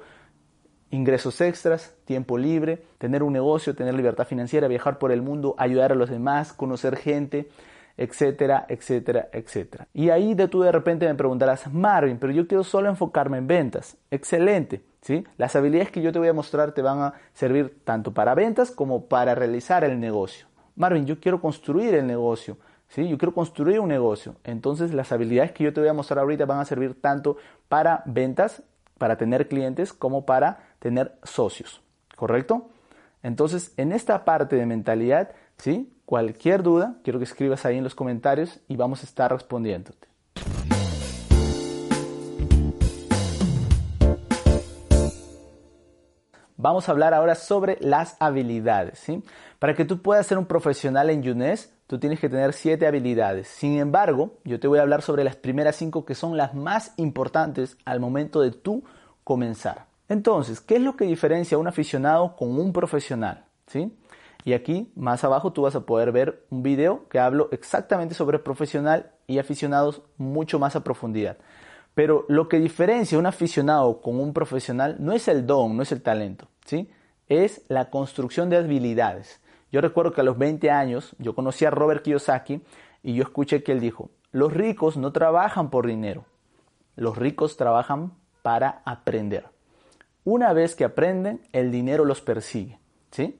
Ingresos 0.91 1.41
extras, 1.41 1.93
tiempo 2.05 2.37
libre, 2.37 2.85
tener 2.97 3.21
un 3.21 3.33
negocio, 3.33 3.75
tener 3.75 3.93
libertad 3.93 4.25
financiera, 4.25 4.69
viajar 4.69 4.97
por 4.99 5.11
el 5.11 5.21
mundo, 5.21 5.55
ayudar 5.57 5.91
a 5.91 5.95
los 5.95 6.09
demás, 6.09 6.53
conocer 6.53 6.95
gente 6.95 7.49
etcétera, 7.97 8.65
etcétera, 8.69 9.29
etcétera. 9.33 9.87
Y 9.93 10.09
ahí 10.11 10.35
de 10.35 10.47
tú 10.47 10.61
de 10.61 10.71
repente 10.71 11.07
me 11.07 11.15
preguntarás, 11.15 11.73
Marvin, 11.73 12.17
pero 12.19 12.31
yo 12.31 12.47
quiero 12.47 12.63
solo 12.63 12.89
enfocarme 12.89 13.39
en 13.39 13.47
ventas. 13.47 13.97
Excelente, 14.11 14.83
¿sí? 15.01 15.25
Las 15.37 15.55
habilidades 15.55 15.91
que 15.91 16.01
yo 16.01 16.11
te 16.11 16.19
voy 16.19 16.27
a 16.27 16.33
mostrar 16.33 16.73
te 16.73 16.83
van 16.83 16.99
a 16.99 17.13
servir 17.33 17.79
tanto 17.83 18.13
para 18.13 18.35
ventas 18.35 18.69
como 18.69 19.05
para 19.05 19.33
realizar 19.33 19.83
el 19.83 19.99
negocio. 19.99 20.45
Marvin, 20.75 21.07
yo 21.07 21.19
quiero 21.19 21.41
construir 21.41 21.95
el 21.95 22.05
negocio. 22.05 22.57
Yo 22.95 23.17
quiero 23.17 23.33
construir 23.33 23.79
un 23.79 23.89
negocio. 23.89 24.35
Entonces 24.43 24.93
las 24.93 25.11
habilidades 25.11 25.51
que 25.51 25.63
yo 25.63 25.73
te 25.73 25.81
voy 25.81 25.89
a 25.89 25.93
mostrar 25.93 26.19
ahorita 26.19 26.45
van 26.45 26.59
a 26.59 26.65
servir 26.65 26.99
tanto 26.99 27.37
para 27.67 28.01
ventas, 28.05 28.63
para 28.97 29.17
tener 29.17 29.47
clientes, 29.47 29.93
como 29.93 30.25
para 30.25 30.69
tener 30.79 31.17
socios. 31.23 31.81
¿Correcto? 32.15 32.69
Entonces, 33.21 33.73
en 33.77 33.91
esta 33.91 34.25
parte 34.25 34.55
de 34.55 34.65
mentalidad, 34.65 35.31
¿sí? 35.57 35.93
Cualquier 36.05 36.63
duda, 36.63 36.95
quiero 37.03 37.19
que 37.19 37.25
escribas 37.25 37.65
ahí 37.65 37.77
en 37.77 37.83
los 37.83 37.93
comentarios 37.93 38.59
y 38.67 38.77
vamos 38.77 39.03
a 39.03 39.05
estar 39.05 39.31
respondiéndote. 39.31 40.07
Vamos 46.59 46.89
a 46.89 46.91
hablar 46.91 47.13
ahora 47.13 47.35
sobre 47.35 47.77
las 47.81 48.17
habilidades. 48.19 48.97
¿sí? 48.99 49.23
Para 49.59 49.75
que 49.75 49.85
tú 49.85 50.01
puedas 50.01 50.25
ser 50.25 50.39
un 50.39 50.47
profesional 50.47 51.09
en 51.11 51.21
Yunes, 51.21 51.71
tú 51.87 51.99
tienes 51.99 52.19
que 52.19 52.29
tener 52.29 52.53
siete 52.53 52.85
habilidades. 52.85 53.47
Sin 53.47 53.79
embargo, 53.79 54.35
yo 54.43 54.59
te 54.59 54.67
voy 54.67 54.79
a 54.79 54.83
hablar 54.83 55.01
sobre 55.01 55.23
las 55.23 55.35
primeras 55.35 55.77
cinco 55.77 56.05
que 56.05 56.15
son 56.15 56.37
las 56.37 56.53
más 56.53 56.93
importantes 56.97 57.77
al 57.85 57.99
momento 57.99 58.41
de 58.41 58.51
tú 58.51 58.83
comenzar. 59.23 59.85
Entonces, 60.09 60.61
¿qué 60.61 60.75
es 60.75 60.81
lo 60.81 60.95
que 60.95 61.05
diferencia 61.05 61.57
un 61.57 61.67
aficionado 61.67 62.35
con 62.35 62.59
un 62.59 62.71
profesional? 62.71 63.45
¿Sí? 63.67 63.91
Y 64.45 64.53
aquí 64.53 64.91
más 64.95 65.23
abajo 65.23 65.51
tú 65.51 65.63
vas 65.63 65.75
a 65.75 65.85
poder 65.85 66.11
ver 66.11 66.45
un 66.49 66.63
video 66.63 67.07
que 67.09 67.19
hablo 67.19 67.49
exactamente 67.51 68.15
sobre 68.15 68.39
profesional 68.39 69.11
y 69.25 69.39
aficionados 69.39 70.01
mucho 70.17 70.59
más 70.59 70.75
a 70.75 70.83
profundidad. 70.83 71.37
Pero 71.93 72.25
lo 72.29 72.47
que 72.47 72.59
diferencia 72.59 73.17
un 73.17 73.25
aficionado 73.25 74.01
con 74.01 74.19
un 74.19 74.31
profesional 74.31 74.97
no 74.99 75.13
es 75.13 75.27
el 75.27 75.45
don, 75.45 75.75
no 75.75 75.83
es 75.83 75.91
el 75.91 76.01
talento, 76.01 76.47
¿sí? 76.65 76.89
Es 77.27 77.63
la 77.67 77.89
construcción 77.89 78.49
de 78.49 78.57
habilidades. 78.57 79.41
Yo 79.71 79.81
recuerdo 79.81 80.11
que 80.11 80.21
a 80.21 80.23
los 80.23 80.37
20 80.37 80.69
años 80.71 81.15
yo 81.19 81.35
conocí 81.35 81.65
a 81.65 81.71
Robert 81.71 82.03
Kiyosaki 82.03 82.61
y 83.03 83.15
yo 83.15 83.23
escuché 83.23 83.63
que 83.63 83.71
él 83.71 83.79
dijo, 83.79 84.11
los 84.31 84.53
ricos 84.53 84.97
no 84.97 85.11
trabajan 85.11 85.69
por 85.69 85.87
dinero, 85.87 86.25
los 86.95 87.17
ricos 87.17 87.57
trabajan 87.57 88.13
para 88.41 88.81
aprender. 88.85 89.45
Una 90.23 90.53
vez 90.53 90.75
que 90.75 90.83
aprenden, 90.83 91.41
el 91.53 91.71
dinero 91.71 92.05
los 92.05 92.21
persigue, 92.21 92.79
¿sí? 93.11 93.39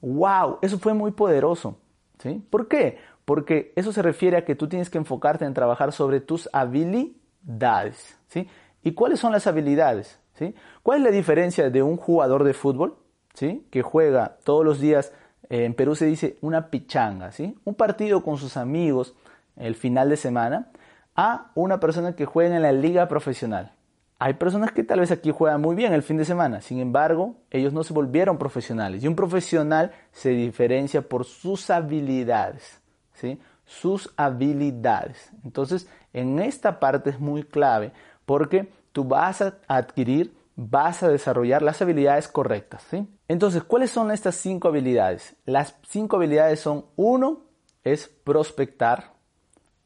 ¡Wow! 0.00 0.58
Eso 0.62 0.78
fue 0.78 0.94
muy 0.94 1.12
poderoso, 1.12 1.78
¿sí? 2.18 2.42
¿Por 2.50 2.68
qué? 2.68 2.98
Porque 3.24 3.72
eso 3.76 3.92
se 3.92 4.02
refiere 4.02 4.36
a 4.36 4.44
que 4.44 4.54
tú 4.54 4.68
tienes 4.68 4.90
que 4.90 4.98
enfocarte 4.98 5.44
en 5.44 5.54
trabajar 5.54 5.92
sobre 5.92 6.20
tus 6.20 6.48
habilidades, 6.52 8.18
¿sí? 8.28 8.48
¿Y 8.82 8.92
cuáles 8.92 9.20
son 9.20 9.32
las 9.32 9.46
habilidades? 9.46 10.18
¿sí? 10.38 10.54
¿Cuál 10.82 10.98
es 10.98 11.04
la 11.04 11.10
diferencia 11.10 11.70
de 11.70 11.82
un 11.82 11.96
jugador 11.96 12.44
de 12.44 12.54
fútbol, 12.54 12.96
¿sí? 13.34 13.66
Que 13.70 13.82
juega 13.82 14.38
todos 14.44 14.64
los 14.64 14.80
días 14.80 15.12
en 15.48 15.74
Perú 15.74 15.94
se 15.94 16.06
dice 16.06 16.38
una 16.40 16.68
pichanga, 16.68 17.32
¿sí? 17.32 17.56
Un 17.64 17.74
partido 17.74 18.22
con 18.22 18.36
sus 18.36 18.56
amigos 18.56 19.14
el 19.56 19.74
final 19.74 20.08
de 20.08 20.16
semana 20.16 20.68
a 21.16 21.50
una 21.54 21.80
persona 21.80 22.14
que 22.14 22.26
juega 22.26 22.56
en 22.56 22.62
la 22.62 22.72
liga 22.72 23.08
profesional. 23.08 23.72
Hay 24.20 24.34
personas 24.34 24.72
que 24.72 24.82
tal 24.82 25.00
vez 25.00 25.10
aquí 25.10 25.30
juegan 25.30 25.60
muy 25.60 25.76
bien 25.76 25.92
el 25.92 26.02
fin 26.02 26.16
de 26.16 26.24
semana, 26.24 26.60
sin 26.60 26.80
embargo, 26.80 27.36
ellos 27.50 27.72
no 27.72 27.84
se 27.84 27.92
volvieron 27.92 28.36
profesionales. 28.36 29.02
Y 29.02 29.08
un 29.08 29.14
profesional 29.14 29.92
se 30.12 30.30
diferencia 30.30 31.02
por 31.02 31.24
sus 31.24 31.70
habilidades, 31.70 32.80
¿sí? 33.14 33.40
Sus 33.64 34.12
habilidades. 34.16 35.30
Entonces, 35.44 35.88
en 36.12 36.40
esta 36.40 36.80
parte 36.80 37.10
es 37.10 37.20
muy 37.20 37.44
clave 37.44 37.92
porque 38.26 38.68
tú 38.92 39.04
vas 39.04 39.40
a 39.40 39.54
adquirir 39.68 40.34
vas 40.60 41.04
a 41.04 41.08
desarrollar 41.08 41.62
las 41.62 41.80
habilidades 41.80 42.26
correctas. 42.26 42.82
¿sí? 42.90 43.06
Entonces, 43.28 43.62
¿cuáles 43.62 43.92
son 43.92 44.10
estas 44.10 44.34
cinco 44.34 44.66
habilidades? 44.66 45.36
Las 45.44 45.76
cinco 45.88 46.16
habilidades 46.16 46.58
son, 46.58 46.86
uno, 46.96 47.44
es 47.84 48.08
prospectar, 48.08 49.12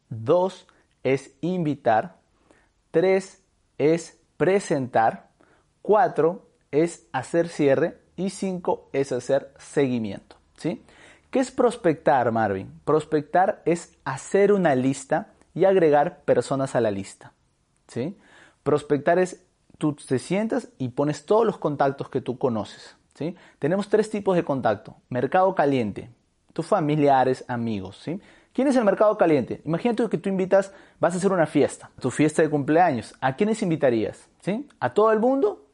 dos, 0.09 0.67
es 1.03 1.35
invitar, 1.43 2.17
tres, 2.91 3.43
es 3.77 4.19
presentar, 4.39 5.29
cuatro, 5.83 6.49
es 6.71 7.07
hacer 7.13 7.49
cierre 7.49 8.01
y 8.17 8.31
cinco, 8.31 8.89
es 8.95 9.13
hacer 9.13 9.53
seguimiento. 9.59 10.37
¿sí? 10.57 10.83
¿Qué 11.31 11.41
es 11.41 11.51
prospectar, 11.51 12.33
Marvin? 12.33 12.81
Prospectar 12.87 13.61
es 13.67 13.99
hacer 14.05 14.55
una 14.55 14.75
lista 14.75 15.35
y 15.53 15.67
agregar 15.67 16.23
personas 16.23 16.75
a 16.75 16.81
la 16.81 16.91
lista. 16.91 17.35
¿sí? 17.89 18.17
Prospectar 18.63 19.19
es 19.19 19.45
tú 19.83 19.95
te 19.95 20.21
sientas 20.21 20.69
y 20.79 20.91
pones 20.91 21.27
todos 21.27 21.45
los 21.45 21.59
contactos 21.59 22.09
que 22.09 22.21
tú 22.21 22.39
conoces. 22.39 22.97
¿sí? 23.15 23.35
Tenemos 23.59 23.89
tres 23.89 24.09
tipos 24.09 24.37
de 24.37 24.45
contacto. 24.45 24.95
Mercado 25.09 25.53
caliente, 25.57 26.09
tus 26.53 26.67
familiares, 26.67 27.45
amigos. 27.49 27.97
¿sí? 27.97 28.21
¿Quién 28.53 28.69
es 28.69 28.77
el 28.77 28.85
mercado 28.85 29.19
caliente? 29.19 29.61
Imagínate 29.65 30.09
que 30.09 30.19
tú 30.19 30.29
invitas, 30.29 30.73
vas 31.01 31.15
a 31.15 31.17
hacer 31.17 31.33
una 31.33 31.47
fiesta, 31.47 31.91
tu 31.99 32.13
fiesta 32.13 32.43
de 32.43 32.49
cumpleaños. 32.49 33.17
¿A 33.21 33.35
quiénes 33.35 33.61
invitarías? 33.61 34.29
¿Sí? 34.41 34.69
¿A 34.79 34.95
todo 34.95 35.11
el 35.11 35.19
mundo? 35.19 35.67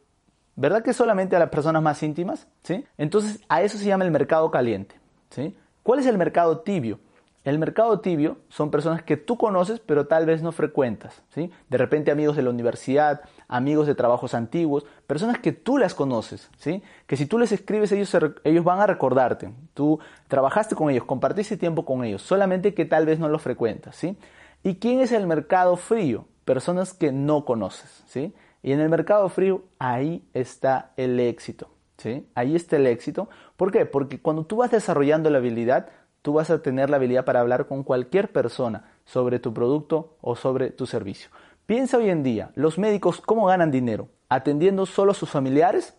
¿Verdad 0.56 0.82
que 0.82 0.94
solamente 0.94 1.36
a 1.36 1.38
las 1.38 1.50
personas 1.50 1.82
más 1.82 2.02
íntimas? 2.02 2.48
¿Sí? 2.62 2.86
Entonces, 2.96 3.42
a 3.50 3.60
eso 3.60 3.76
se 3.76 3.84
llama 3.84 4.06
el 4.06 4.10
mercado 4.10 4.50
caliente. 4.50 4.98
¿sí? 5.28 5.54
¿Cuál 5.82 5.98
es 5.98 6.06
el 6.06 6.16
mercado 6.16 6.60
tibio? 6.60 6.98
El 7.44 7.58
mercado 7.58 8.00
tibio 8.00 8.38
son 8.48 8.70
personas 8.70 9.02
que 9.02 9.16
tú 9.16 9.38
conoces 9.38 9.80
pero 9.80 10.06
tal 10.06 10.26
vez 10.26 10.42
no 10.42 10.52
frecuentas. 10.52 11.22
¿sí? 11.30 11.50
De 11.68 11.78
repente 11.78 12.10
amigos 12.10 12.36
de 12.36 12.42
la 12.42 12.50
universidad, 12.50 13.22
amigos 13.46 13.86
de 13.86 13.94
trabajos 13.94 14.34
antiguos, 14.34 14.84
personas 15.06 15.38
que 15.38 15.52
tú 15.52 15.78
las 15.78 15.94
conoces, 15.94 16.50
¿sí? 16.58 16.82
que 17.06 17.16
si 17.16 17.26
tú 17.26 17.38
les 17.38 17.52
escribes 17.52 17.92
ellos, 17.92 18.14
ellos 18.44 18.64
van 18.64 18.80
a 18.80 18.86
recordarte. 18.86 19.50
Tú 19.72 20.00
trabajaste 20.26 20.74
con 20.74 20.90
ellos, 20.90 21.04
compartiste 21.04 21.56
tiempo 21.56 21.84
con 21.84 22.04
ellos, 22.04 22.22
solamente 22.22 22.74
que 22.74 22.84
tal 22.84 23.06
vez 23.06 23.18
no 23.18 23.28
los 23.28 23.42
frecuentas. 23.42 23.96
¿sí? 23.96 24.18
¿Y 24.62 24.76
quién 24.76 25.00
es 25.00 25.12
el 25.12 25.26
mercado 25.26 25.76
frío? 25.76 26.26
Personas 26.44 26.92
que 26.92 27.12
no 27.12 27.44
conoces. 27.44 28.02
¿sí? 28.06 28.34
Y 28.62 28.72
en 28.72 28.80
el 28.80 28.88
mercado 28.88 29.28
frío 29.28 29.62
ahí 29.78 30.22
está 30.34 30.90
el 30.96 31.20
éxito. 31.20 31.70
¿sí? 31.98 32.26
Ahí 32.34 32.56
está 32.56 32.76
el 32.76 32.86
éxito. 32.86 33.28
¿Por 33.56 33.70
qué? 33.70 33.86
Porque 33.86 34.20
cuando 34.20 34.44
tú 34.44 34.56
vas 34.56 34.70
desarrollando 34.70 35.30
la 35.30 35.38
habilidad, 35.38 35.88
tú 36.28 36.34
vas 36.34 36.50
a 36.50 36.60
tener 36.60 36.90
la 36.90 36.96
habilidad 36.96 37.24
para 37.24 37.40
hablar 37.40 37.66
con 37.66 37.82
cualquier 37.82 38.30
persona 38.30 38.92
sobre 39.06 39.38
tu 39.38 39.54
producto 39.54 40.18
o 40.20 40.36
sobre 40.36 40.68
tu 40.68 40.84
servicio. 40.84 41.30
Piensa 41.64 41.96
hoy 41.96 42.10
en 42.10 42.22
día, 42.22 42.50
los 42.54 42.76
médicos, 42.76 43.22
¿cómo 43.22 43.46
ganan 43.46 43.70
dinero? 43.70 44.10
¿Atendiendo 44.28 44.84
solo 44.84 45.12
a 45.12 45.14
sus 45.14 45.30
familiares 45.30 45.94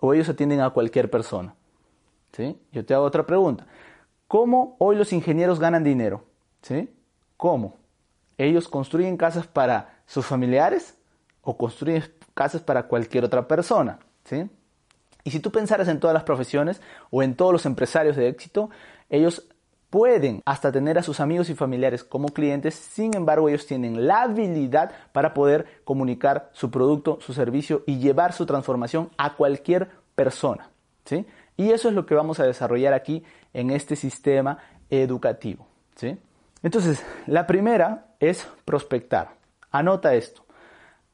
o 0.00 0.14
ellos 0.14 0.26
atienden 0.30 0.62
a 0.62 0.70
cualquier 0.70 1.10
persona? 1.10 1.54
¿Sí? 2.32 2.58
Yo 2.72 2.82
te 2.82 2.94
hago 2.94 3.04
otra 3.04 3.26
pregunta. 3.26 3.66
¿Cómo 4.26 4.74
hoy 4.78 4.96
los 4.96 5.12
ingenieros 5.12 5.60
ganan 5.60 5.84
dinero? 5.84 6.24
¿Sí? 6.62 6.88
¿Cómo? 7.36 7.76
¿Ellos 8.38 8.68
construyen 8.68 9.18
casas 9.18 9.46
para 9.46 10.00
sus 10.06 10.24
familiares 10.24 10.96
o 11.42 11.58
construyen 11.58 12.04
casas 12.32 12.62
para 12.62 12.84
cualquier 12.84 13.22
otra 13.22 13.46
persona? 13.46 13.98
¿Sí? 14.24 14.48
Y 15.24 15.30
si 15.30 15.40
tú 15.40 15.52
pensaras 15.52 15.88
en 15.88 16.00
todas 16.00 16.14
las 16.14 16.24
profesiones 16.24 16.80
o 17.10 17.22
en 17.22 17.34
todos 17.34 17.52
los 17.52 17.66
empresarios 17.66 18.16
de 18.16 18.28
éxito, 18.28 18.70
ellos 19.10 19.46
pueden 19.90 20.42
hasta 20.44 20.70
tener 20.70 20.98
a 20.98 21.02
sus 21.02 21.20
amigos 21.20 21.48
y 21.50 21.54
familiares 21.54 22.04
como 22.04 22.28
clientes, 22.28 22.74
sin 22.74 23.14
embargo 23.16 23.48
ellos 23.48 23.66
tienen 23.66 24.06
la 24.06 24.22
habilidad 24.22 24.92
para 25.12 25.32
poder 25.34 25.80
comunicar 25.84 26.50
su 26.52 26.70
producto, 26.70 27.18
su 27.20 27.32
servicio 27.32 27.82
y 27.86 27.98
llevar 27.98 28.32
su 28.32 28.44
transformación 28.44 29.10
a 29.16 29.34
cualquier 29.34 29.88
persona. 30.14 30.70
¿sí? 31.04 31.26
Y 31.56 31.70
eso 31.70 31.88
es 31.88 31.94
lo 31.94 32.06
que 32.06 32.14
vamos 32.14 32.38
a 32.40 32.44
desarrollar 32.44 32.92
aquí 32.92 33.24
en 33.54 33.70
este 33.70 33.96
sistema 33.96 34.58
educativo. 34.90 35.66
¿sí? 35.96 36.18
Entonces, 36.62 37.02
la 37.26 37.46
primera 37.46 38.08
es 38.20 38.46
prospectar. 38.64 39.30
Anota 39.70 40.14
esto. 40.14 40.44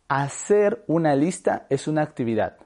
Hacer 0.08 0.84
una 0.86 1.14
lista 1.14 1.66
es 1.70 1.86
una 1.86 2.02
actividad. 2.02 2.56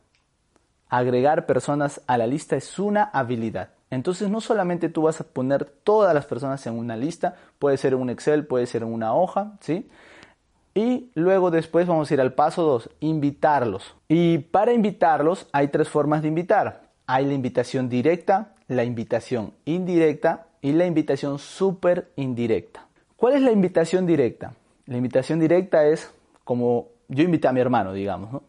Agregar 0.88 1.44
personas 1.46 2.00
a 2.06 2.16
la 2.16 2.26
lista 2.26 2.56
es 2.56 2.78
una 2.78 3.04
habilidad. 3.04 3.77
Entonces 3.90 4.30
no 4.30 4.40
solamente 4.40 4.88
tú 4.88 5.02
vas 5.02 5.20
a 5.20 5.24
poner 5.24 5.64
todas 5.64 6.14
las 6.14 6.26
personas 6.26 6.66
en 6.66 6.78
una 6.78 6.96
lista, 6.96 7.36
puede 7.58 7.76
ser 7.76 7.94
un 7.94 8.10
Excel, 8.10 8.46
puede 8.46 8.66
ser 8.66 8.84
una 8.84 9.14
hoja, 9.14 9.56
¿sí? 9.60 9.88
Y 10.74 11.10
luego 11.14 11.50
después 11.50 11.86
vamos 11.86 12.10
a 12.10 12.14
ir 12.14 12.20
al 12.20 12.34
paso 12.34 12.62
2, 12.62 12.90
invitarlos. 13.00 13.96
Y 14.06 14.38
para 14.38 14.72
invitarlos 14.72 15.48
hay 15.52 15.68
tres 15.68 15.88
formas 15.88 16.22
de 16.22 16.28
invitar. 16.28 16.82
Hay 17.06 17.24
la 17.24 17.34
invitación 17.34 17.88
directa, 17.88 18.54
la 18.68 18.84
invitación 18.84 19.54
indirecta 19.64 20.46
y 20.60 20.72
la 20.72 20.86
invitación 20.86 21.38
súper 21.38 22.12
indirecta. 22.16 22.86
¿Cuál 23.16 23.34
es 23.34 23.42
la 23.42 23.50
invitación 23.50 24.06
directa? 24.06 24.54
La 24.86 24.98
invitación 24.98 25.40
directa 25.40 25.86
es 25.86 26.12
como 26.44 26.88
yo 27.08 27.24
invité 27.24 27.48
a 27.48 27.52
mi 27.52 27.60
hermano, 27.60 27.92
digamos, 27.92 28.32
¿no? 28.32 28.42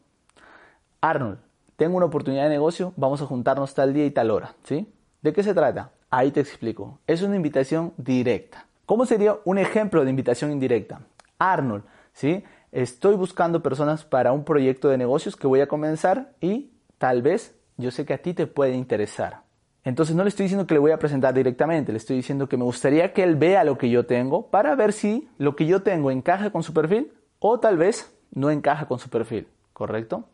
Arnold, 1.01 1.39
tengo 1.77 1.95
una 1.97 2.07
oportunidad 2.07 2.43
de 2.43 2.49
negocio, 2.49 2.93
vamos 2.97 3.21
a 3.21 3.25
juntarnos 3.25 3.73
tal 3.73 3.93
día 3.93 4.05
y 4.05 4.11
tal 4.11 4.31
hora, 4.31 4.53
¿sí? 4.63 4.87
¿De 5.21 5.33
qué 5.33 5.43
se 5.43 5.53
trata? 5.53 5.91
Ahí 6.09 6.31
te 6.31 6.39
explico. 6.39 6.99
Es 7.05 7.21
una 7.21 7.35
invitación 7.35 7.93
directa. 7.97 8.65
¿Cómo 8.85 9.05
sería 9.05 9.37
un 9.43 9.57
ejemplo 9.57 10.03
de 10.03 10.09
invitación 10.09 10.51
indirecta? 10.51 11.01
Arnold, 11.37 11.83
¿sí? 12.13 12.43
Estoy 12.71 13.15
buscando 13.15 13.61
personas 13.61 14.05
para 14.05 14.31
un 14.31 14.45
proyecto 14.45 14.87
de 14.87 14.97
negocios 14.97 15.35
que 15.35 15.47
voy 15.47 15.59
a 15.59 15.67
comenzar 15.67 16.31
y 16.39 16.71
tal 16.97 17.21
vez 17.21 17.53
yo 17.75 17.91
sé 17.91 18.05
que 18.05 18.13
a 18.13 18.17
ti 18.19 18.33
te 18.33 18.47
puede 18.47 18.73
interesar. 18.73 19.41
Entonces 19.83 20.15
no 20.15 20.23
le 20.23 20.29
estoy 20.29 20.45
diciendo 20.45 20.67
que 20.67 20.73
le 20.73 20.79
voy 20.79 20.91
a 20.91 20.99
presentar 20.99 21.33
directamente, 21.33 21.91
le 21.91 21.97
estoy 21.97 22.15
diciendo 22.15 22.47
que 22.47 22.57
me 22.57 22.63
gustaría 22.63 23.11
que 23.11 23.23
él 23.23 23.35
vea 23.35 23.63
lo 23.63 23.77
que 23.77 23.89
yo 23.89 24.05
tengo 24.05 24.47
para 24.47 24.75
ver 24.75 24.93
si 24.93 25.27
lo 25.37 25.55
que 25.55 25.65
yo 25.65 25.81
tengo 25.81 26.11
encaja 26.11 26.51
con 26.51 26.63
su 26.63 26.73
perfil 26.73 27.11
o 27.39 27.59
tal 27.59 27.77
vez 27.77 28.13
no 28.31 28.51
encaja 28.51 28.87
con 28.87 28.99
su 28.99 29.09
perfil, 29.09 29.47
¿correcto? 29.73 30.25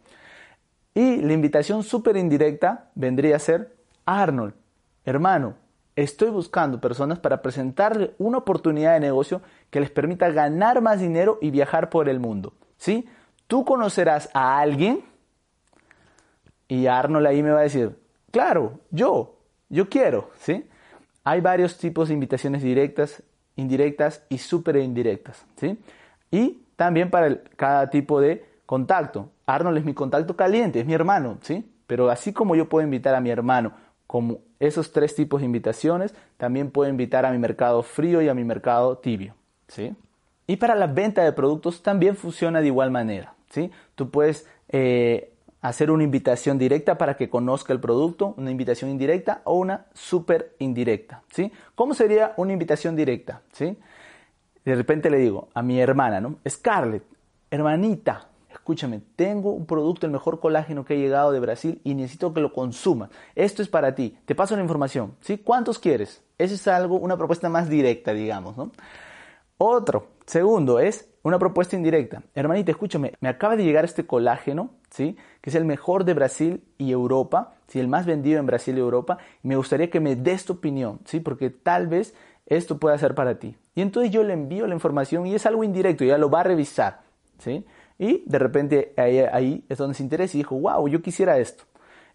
Y 0.93 1.17
la 1.17 1.33
invitación 1.33 1.83
súper 1.83 2.17
indirecta 2.17 2.91
vendría 2.95 3.35
a 3.35 3.39
ser, 3.39 3.75
Arnold, 4.05 4.53
Hermano, 5.05 5.55
estoy 5.95 6.29
buscando 6.29 6.81
personas 6.81 7.19
para 7.19 7.41
presentarle 7.41 8.15
una 8.17 8.39
oportunidad 8.39 8.93
de 8.93 9.00
negocio 9.00 9.41
que 9.69 9.79
les 9.79 9.91
permita 9.91 10.29
ganar 10.31 10.81
más 10.81 11.00
dinero 11.00 11.38
y 11.41 11.51
viajar 11.51 11.89
por 11.89 12.09
el 12.09 12.19
mundo. 12.19 12.53
¿Sí? 12.77 13.07
Tú 13.47 13.63
conocerás 13.63 14.29
a 14.33 14.59
alguien 14.59 15.03
y 16.67 16.88
Arnold 16.88 17.27
ahí 17.27 17.43
me 17.43 17.51
va 17.51 17.59
a 17.59 17.63
decir, 17.63 17.95
claro, 18.31 18.79
yo, 18.89 19.38
yo 19.69 19.88
quiero, 19.88 20.31
¿sí? 20.39 20.67
Hay 21.24 21.41
varios 21.41 21.77
tipos 21.77 22.07
de 22.07 22.15
invitaciones 22.15 22.63
directas, 22.63 23.21
indirectas 23.55 24.24
y 24.29 24.39
súper 24.39 24.77
indirectas, 24.77 25.45
¿sí? 25.57 25.79
Y 26.31 26.63
también 26.75 27.12
para 27.12 27.43
cada 27.55 27.89
tipo 27.89 28.19
de 28.19 28.45
contacto. 28.65 29.29
Arnold 29.45 29.77
es 29.77 29.85
mi 29.85 29.93
contacto 29.93 30.35
caliente, 30.35 30.79
es 30.79 30.85
mi 30.88 30.93
hermano, 30.93 31.38
¿sí? 31.41 31.71
Pero 31.85 32.09
así 32.09 32.33
como 32.33 32.55
yo 32.55 32.67
puedo 32.67 32.83
invitar 32.83 33.13
a 33.13 33.21
mi 33.21 33.29
hermano 33.29 33.74
como 34.07 34.39
esos 34.59 34.91
tres 34.91 35.15
tipos 35.15 35.41
de 35.41 35.45
invitaciones, 35.45 36.13
también 36.38 36.71
puedo 36.71 36.89
invitar 36.89 37.25
a 37.25 37.31
mi 37.31 37.38
mercado 37.38 37.83
frío 37.83 38.21
y 38.21 38.29
a 38.29 38.33
mi 38.33 38.43
mercado 38.43 38.97
tibio. 38.97 39.35
¿sí? 39.67 39.95
Y 40.47 40.57
para 40.57 40.75
la 40.75 40.88
venta 40.88 41.24
de 41.24 41.33
productos 41.33 41.81
también 41.81 42.15
funciona 42.15 42.62
de 42.62 42.67
igual 42.67 42.91
manera. 42.91 43.33
¿sí? 43.50 43.71
Tú 43.95 44.09
puedes 44.09 44.47
eh, 44.69 45.33
hacer 45.62 45.89
una 45.89 46.03
invitación 46.03 46.57
directa 46.57 46.97
para 46.97 47.17
que 47.17 47.29
conozca 47.29 47.74
el 47.74 47.79
producto, 47.79 48.35
una 48.38 48.51
invitación 48.51 48.91
indirecta 48.91 49.41
o 49.45 49.55
una 49.55 49.88
súper 49.93 50.55
indirecta. 50.59 51.24
¿sí? 51.31 51.51
¿Cómo 51.74 51.93
sería 51.93 52.33
una 52.38 52.53
invitación 52.53 52.95
directa? 52.95 53.41
¿sí? 53.51 53.77
De 54.63 54.75
repente 54.75 55.09
le 55.09 55.17
digo 55.17 55.50
a 55.53 55.62
mi 55.62 55.79
hermana, 55.79 56.19
¿no? 56.19 56.38
Scarlett, 56.47 57.03
hermanita, 57.51 58.29
escúchame, 58.65 59.00
tengo 59.15 59.51
un 59.51 59.67
producto, 59.67 60.07
el 60.07 60.12
mejor 60.12 60.39
colágeno 60.39 60.86
que 60.86 60.95
ha 60.95 60.98
llegado 60.98 61.31
de 61.31 61.39
Brasil 61.39 61.79
y 61.84 61.93
necesito 61.93 62.34
que 62.34 62.41
lo 62.41 62.51
consumas. 62.51 63.12
Esto 63.36 63.62
es 63.62 63.69
para 63.69 63.93
ti. 63.93 64.17
Te 64.25 64.34
paso 64.34 64.55
la 64.55 64.63
información. 64.63 65.13
¿sí? 65.22 65.38
¿Cuántos 65.38 65.77
quieres? 65.77 66.24
Eso 66.39 66.55
es 66.55 66.67
algo, 66.67 66.98
una 66.98 67.15
propuesta 67.15 67.48
más 67.48 67.69
directa, 67.69 68.12
digamos. 68.12 68.57
¿no? 68.57 68.72
Otro, 69.60 70.07
segundo, 70.25 70.79
es 70.79 71.07
una 71.22 71.38
propuesta 71.38 71.75
indirecta. 71.75 72.24
Hermanita, 72.34 72.72
escúchame, 72.72 73.13
me 73.19 73.29
acaba 73.29 73.55
de 73.55 73.63
llegar 73.63 73.86
este 73.86 74.07
colágeno, 74.07 74.72
¿sí? 74.89 75.15
Que 75.41 75.51
es 75.51 75.55
el 75.55 75.65
mejor 75.65 76.03
de 76.03 76.15
Brasil 76.15 76.63
y 76.79 76.91
Europa, 76.91 77.53
¿sí? 77.67 77.79
El 77.79 77.88
más 77.88 78.07
vendido 78.07 78.39
en 78.39 78.48
Brasil 78.48 78.75
y 78.75 78.79
Europa. 78.79 79.19
Me 79.43 79.57
gustaría 79.57 79.91
que 79.91 80.00
me 80.00 80.15
des 80.15 80.43
tu 80.43 80.53
opinión, 80.53 81.01
¿sí? 81.05 81.19
Porque 81.19 81.51
tal 81.51 81.86
vez 81.86 82.15
esto 82.48 82.79
pueda 82.79 82.98
ser 82.98 83.13
para 83.13 83.38
ti. 83.38 83.55
Y 83.75 83.81
entonces 83.81 84.12
yo 84.12 84.24
le 84.24 84.34
envío 84.34 84.65
la 84.65 84.74
información 84.74 85.27
y 85.27 85.36
es 85.36 85.45
algo 85.45 85.63
indirecto, 85.63 86.03
ya 86.03 86.17
lo 86.17 86.31
va 86.31 86.39
a 86.39 86.45
revisar, 86.45 87.01
¿sí? 87.38 87.63
Y 87.97 88.23
de 88.25 88.39
repente 88.39 88.93
ahí, 88.97 89.19
ahí 89.19 89.65
es 89.69 89.77
donde 89.77 89.95
se 89.95 90.03
interesa 90.03 90.35
y 90.35 90.41
dijo, 90.41 90.59
wow, 90.59 90.87
yo 90.87 91.01
quisiera 91.01 91.37
esto. 91.37 91.63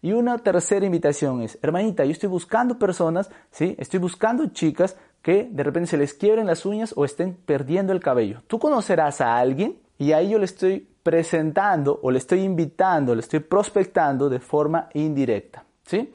Y 0.02 0.12
una 0.12 0.38
tercera 0.38 0.86
invitación 0.86 1.42
es, 1.42 1.58
hermanita, 1.62 2.04
yo 2.04 2.12
estoy 2.12 2.28
buscando 2.28 2.78
personas, 2.78 3.30
¿sí? 3.50 3.76
Estoy 3.78 4.00
buscando 4.00 4.46
chicas 4.46 4.96
que 5.22 5.48
de 5.50 5.62
repente 5.62 5.90
se 5.90 5.98
les 5.98 6.14
quiebren 6.14 6.46
las 6.46 6.64
uñas 6.64 6.94
o 6.96 7.04
estén 7.04 7.34
perdiendo 7.34 7.92
el 7.92 8.00
cabello. 8.00 8.42
Tú 8.46 8.58
conocerás 8.58 9.20
a 9.20 9.36
alguien 9.36 9.78
y 9.98 10.12
ahí 10.12 10.30
yo 10.30 10.38
le 10.38 10.46
estoy 10.46 10.88
presentando 11.02 12.00
o 12.02 12.10
le 12.10 12.18
estoy 12.18 12.40
invitando, 12.40 13.14
le 13.14 13.20
estoy 13.20 13.40
prospectando 13.40 14.30
de 14.30 14.40
forma 14.40 14.88
indirecta, 14.94 15.64
¿sí? 15.84 16.10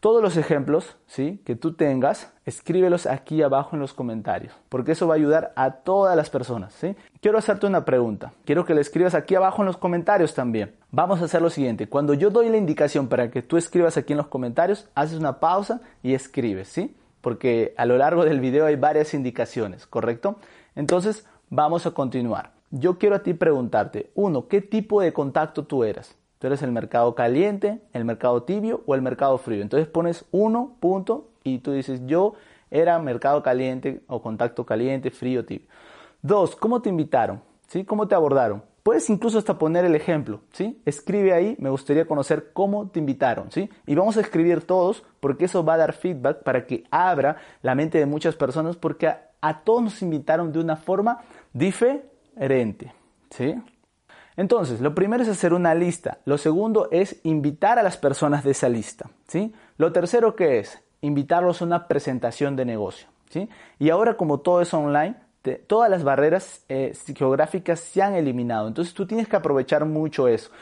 Todos 0.00 0.22
los 0.22 0.36
ejemplos 0.36 0.96
¿sí? 1.06 1.40
que 1.44 1.56
tú 1.56 1.74
tengas, 1.74 2.32
escríbelos 2.44 3.06
aquí 3.06 3.42
abajo 3.42 3.74
en 3.74 3.80
los 3.80 3.94
comentarios, 3.94 4.52
porque 4.68 4.92
eso 4.92 5.08
va 5.08 5.14
a 5.14 5.16
ayudar 5.16 5.52
a 5.56 5.72
todas 5.72 6.16
las 6.16 6.30
personas. 6.30 6.72
¿sí? 6.72 6.94
Quiero 7.20 7.38
hacerte 7.38 7.66
una 7.66 7.84
pregunta, 7.84 8.32
quiero 8.44 8.64
que 8.64 8.74
la 8.74 8.80
escribas 8.80 9.14
aquí 9.14 9.34
abajo 9.34 9.62
en 9.62 9.66
los 9.66 9.76
comentarios 9.76 10.34
también. 10.34 10.76
Vamos 10.92 11.20
a 11.20 11.24
hacer 11.24 11.42
lo 11.42 11.50
siguiente, 11.50 11.88
cuando 11.88 12.14
yo 12.14 12.30
doy 12.30 12.48
la 12.48 12.56
indicación 12.56 13.08
para 13.08 13.30
que 13.30 13.42
tú 13.42 13.56
escribas 13.56 13.96
aquí 13.96 14.12
en 14.12 14.18
los 14.18 14.28
comentarios, 14.28 14.88
haces 14.94 15.18
una 15.18 15.40
pausa 15.40 15.80
y 16.02 16.14
escribes, 16.14 16.68
¿sí? 16.68 16.94
porque 17.20 17.74
a 17.76 17.84
lo 17.84 17.96
largo 17.96 18.24
del 18.24 18.40
video 18.40 18.66
hay 18.66 18.76
varias 18.76 19.14
indicaciones, 19.14 19.86
¿correcto? 19.86 20.36
Entonces, 20.74 21.26
vamos 21.50 21.86
a 21.86 21.90
continuar. 21.90 22.52
Yo 22.70 22.98
quiero 22.98 23.16
a 23.16 23.22
ti 23.22 23.34
preguntarte, 23.34 24.10
uno, 24.14 24.48
¿qué 24.48 24.60
tipo 24.60 25.00
de 25.00 25.12
contacto 25.12 25.64
tú 25.64 25.84
eras? 25.84 26.16
¿Tú 26.38 26.46
eres 26.46 26.62
el 26.62 26.72
mercado 26.72 27.14
caliente, 27.14 27.80
el 27.92 28.04
mercado 28.04 28.44
tibio 28.44 28.82
o 28.86 28.94
el 28.94 29.02
mercado 29.02 29.38
frío? 29.38 29.62
Entonces 29.62 29.88
pones 29.88 30.24
uno, 30.30 30.76
punto, 30.80 31.30
y 31.42 31.58
tú 31.58 31.72
dices, 31.72 32.02
yo 32.06 32.34
era 32.70 32.98
mercado 32.98 33.42
caliente 33.42 34.02
o 34.06 34.22
contacto 34.22 34.64
caliente, 34.64 35.10
frío, 35.10 35.44
tibio. 35.44 35.66
Dos, 36.22 36.56
¿cómo 36.56 36.82
te 36.82 36.88
invitaron? 36.88 37.42
¿Sí? 37.66 37.84
¿Cómo 37.84 38.06
te 38.08 38.14
abordaron? 38.14 38.62
Puedes 38.82 39.10
incluso 39.10 39.38
hasta 39.38 39.58
poner 39.58 39.84
el 39.84 39.94
ejemplo, 39.94 40.40
¿sí? 40.52 40.80
Escribe 40.86 41.34
ahí, 41.34 41.56
me 41.58 41.68
gustaría 41.68 42.06
conocer 42.06 42.52
cómo 42.54 42.88
te 42.88 43.00
invitaron, 43.00 43.52
¿sí? 43.52 43.68
Y 43.86 43.94
vamos 43.94 44.16
a 44.16 44.22
escribir 44.22 44.62
todos 44.62 45.04
porque 45.20 45.44
eso 45.44 45.62
va 45.62 45.74
a 45.74 45.78
dar 45.78 45.92
feedback 45.92 46.42
para 46.42 46.66
que 46.66 46.84
abra 46.90 47.36
la 47.60 47.74
mente 47.74 47.98
de 47.98 48.06
muchas 48.06 48.34
personas 48.34 48.76
porque 48.76 49.06
a, 49.06 49.60
todos 49.62 49.82
nos 49.82 50.00
invitaron 50.00 50.52
de 50.52 50.60
una 50.60 50.76
forma 50.76 51.20
diferente, 51.52 52.94
¿sí? 53.28 53.56
Entonces, 54.38 54.80
lo 54.80 54.94
primero 54.94 55.20
es 55.24 55.28
hacer 55.28 55.52
una 55.52 55.74
lista, 55.74 56.18
lo 56.24 56.38
segundo 56.38 56.88
es 56.92 57.18
invitar 57.24 57.76
a 57.80 57.82
las 57.82 57.96
personas 57.96 58.44
de 58.44 58.52
esa 58.52 58.68
lista, 58.68 59.10
¿sí? 59.26 59.52
Lo 59.78 59.90
tercero 59.90 60.36
que 60.36 60.60
es 60.60 60.80
invitarlos 61.00 61.60
a 61.60 61.64
una 61.64 61.88
presentación 61.88 62.54
de 62.54 62.64
negocio, 62.64 63.08
¿sí? 63.30 63.48
Y 63.80 63.90
ahora 63.90 64.16
como 64.16 64.38
todo 64.38 64.62
es 64.62 64.72
online, 64.72 65.16
todas 65.66 65.90
las 65.90 66.04
barreras 66.04 66.62
eh, 66.68 66.92
geográficas 67.16 67.80
se 67.80 68.00
han 68.00 68.14
eliminado. 68.14 68.68
Entonces 68.68 68.94
tú 68.94 69.08
tienes 69.08 69.26
que 69.26 69.34
aprovechar 69.34 69.84
mucho 69.86 70.28
eso. 70.28 70.52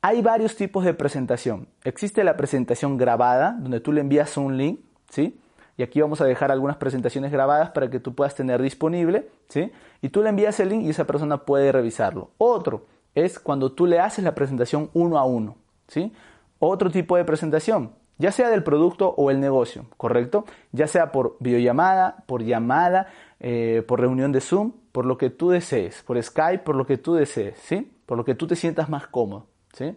Hay 0.00 0.22
varios 0.22 0.56
tipos 0.56 0.82
de 0.82 0.94
presentación. 0.94 1.68
Existe 1.82 2.24
la 2.24 2.38
presentación 2.38 2.96
grabada, 2.96 3.54
donde 3.60 3.80
tú 3.80 3.92
le 3.92 4.00
envías 4.00 4.34
un 4.38 4.56
link, 4.56 4.80
¿sí? 5.10 5.38
Y 5.76 5.82
aquí 5.82 6.00
vamos 6.00 6.22
a 6.22 6.24
dejar 6.24 6.50
algunas 6.50 6.76
presentaciones 6.78 7.30
grabadas 7.30 7.68
para 7.70 7.90
que 7.90 8.00
tú 8.00 8.14
puedas 8.14 8.34
tener 8.34 8.62
disponible, 8.62 9.28
¿sí? 9.50 9.70
Y 10.00 10.08
tú 10.08 10.22
le 10.22 10.30
envías 10.30 10.58
el 10.60 10.70
link 10.70 10.84
y 10.84 10.88
esa 10.88 11.04
persona 11.04 11.36
puede 11.36 11.70
revisarlo. 11.70 12.30
Otro 12.38 12.93
es 13.14 13.38
cuando 13.38 13.72
tú 13.72 13.86
le 13.86 14.00
haces 14.00 14.24
la 14.24 14.34
presentación 14.34 14.90
uno 14.92 15.18
a 15.18 15.24
uno, 15.24 15.56
¿sí? 15.88 16.12
Otro 16.58 16.90
tipo 16.90 17.16
de 17.16 17.24
presentación, 17.24 17.92
ya 18.18 18.32
sea 18.32 18.48
del 18.48 18.62
producto 18.62 19.14
o 19.16 19.30
el 19.30 19.40
negocio, 19.40 19.86
¿correcto? 19.96 20.44
Ya 20.72 20.86
sea 20.86 21.12
por 21.12 21.36
videollamada, 21.40 22.24
por 22.26 22.42
llamada, 22.42 23.08
eh, 23.40 23.82
por 23.86 24.00
reunión 24.00 24.32
de 24.32 24.40
Zoom, 24.40 24.72
por 24.92 25.06
lo 25.06 25.18
que 25.18 25.30
tú 25.30 25.50
desees, 25.50 26.02
por 26.02 26.22
Skype, 26.22 26.64
por 26.64 26.76
lo 26.76 26.86
que 26.86 26.98
tú 26.98 27.14
desees, 27.14 27.58
¿sí? 27.58 27.90
Por 28.06 28.16
lo 28.16 28.24
que 28.24 28.34
tú 28.34 28.46
te 28.46 28.56
sientas 28.56 28.88
más 28.88 29.06
cómodo, 29.06 29.46
¿sí? 29.72 29.96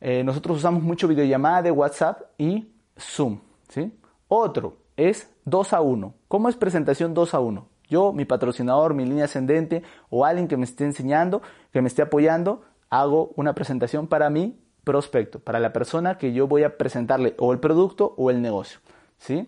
Eh, 0.00 0.22
nosotros 0.22 0.58
usamos 0.58 0.82
mucho 0.82 1.08
videollamada 1.08 1.62
de 1.62 1.70
WhatsApp 1.70 2.22
y 2.38 2.68
Zoom, 2.96 3.40
¿sí? 3.68 3.92
Otro 4.28 4.76
es 4.96 5.32
2 5.44 5.72
a 5.72 5.80
1. 5.80 6.14
¿Cómo 6.28 6.48
es 6.48 6.56
presentación 6.56 7.14
2 7.14 7.34
a 7.34 7.40
1? 7.40 7.66
Yo, 7.88 8.12
mi 8.12 8.24
patrocinador, 8.24 8.94
mi 8.94 9.04
línea 9.04 9.24
ascendente 9.24 9.82
o 10.10 10.24
alguien 10.24 10.48
que 10.48 10.56
me 10.56 10.64
esté 10.64 10.84
enseñando, 10.84 11.42
que 11.72 11.82
me 11.82 11.88
esté 11.88 12.02
apoyando, 12.02 12.62
hago 12.90 13.32
una 13.36 13.54
presentación 13.54 14.06
para 14.06 14.30
mí 14.30 14.58
prospecto, 14.84 15.38
para 15.38 15.60
la 15.60 15.74
persona 15.74 16.16
que 16.16 16.32
yo 16.32 16.46
voy 16.46 16.62
a 16.62 16.78
presentarle 16.78 17.34
o 17.38 17.52
el 17.52 17.60
producto 17.60 18.14
o 18.16 18.30
el 18.30 18.40
negocio. 18.40 18.80
¿sí? 19.18 19.46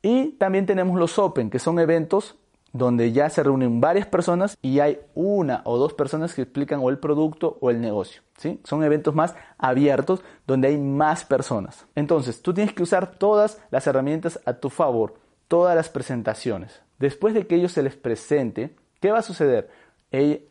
Y 0.00 0.32
también 0.38 0.64
tenemos 0.64 0.98
los 0.98 1.18
Open, 1.18 1.50
que 1.50 1.58
son 1.58 1.78
eventos 1.78 2.36
donde 2.72 3.12
ya 3.12 3.28
se 3.28 3.42
reúnen 3.42 3.80
varias 3.80 4.06
personas 4.06 4.56
y 4.62 4.80
hay 4.80 4.98
una 5.14 5.60
o 5.64 5.76
dos 5.76 5.92
personas 5.92 6.34
que 6.34 6.42
explican 6.42 6.80
o 6.82 6.88
el 6.88 6.98
producto 6.98 7.58
o 7.60 7.68
el 7.68 7.82
negocio. 7.82 8.22
¿sí? 8.38 8.60
Son 8.64 8.82
eventos 8.82 9.14
más 9.14 9.34
abiertos 9.58 10.22
donde 10.46 10.68
hay 10.68 10.78
más 10.78 11.24
personas. 11.24 11.86
Entonces, 11.94 12.40
tú 12.40 12.54
tienes 12.54 12.74
que 12.74 12.82
usar 12.82 13.12
todas 13.18 13.60
las 13.70 13.86
herramientas 13.86 14.40
a 14.46 14.54
tu 14.54 14.70
favor, 14.70 15.16
todas 15.48 15.76
las 15.76 15.90
presentaciones. 15.90 16.80
Después 16.98 17.34
de 17.34 17.46
que 17.46 17.56
ellos 17.56 17.72
se 17.72 17.82
les 17.82 17.96
presente, 17.96 18.74
¿qué 19.00 19.10
va 19.10 19.18
a 19.18 19.22
suceder? 19.22 19.68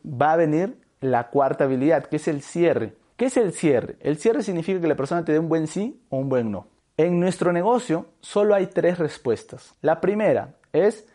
va 0.06 0.34
a 0.34 0.36
venir 0.36 0.78
la 1.02 1.30
cuarta 1.30 1.64
habilidad, 1.64 2.06
que 2.06 2.18
es 2.18 2.28
el 2.28 2.42
cierre. 2.42 2.94
¿Qué 3.18 3.26
es 3.26 3.38
el 3.38 3.54
cierre? 3.54 3.96
El 4.00 4.18
cierre 4.18 4.44
significa 4.44 4.80
que 4.80 4.88
la 4.88 4.96
persona 4.96 5.26
te 5.26 5.32
dé 5.32 5.40
un 5.40 5.50
buen 5.50 5.68
sí 5.68 6.02
o 6.10 6.18
un 6.18 6.30
buen 6.30 6.52
no. 6.52 6.68
En 6.98 7.20
nuestro 7.20 7.52
negocio 7.52 8.08
solo 8.22 8.56
hay 8.56 8.68
tres 8.68 9.00
respuestas. 9.00 9.76
La 9.82 10.02
primera 10.02 10.56
es 10.72 11.08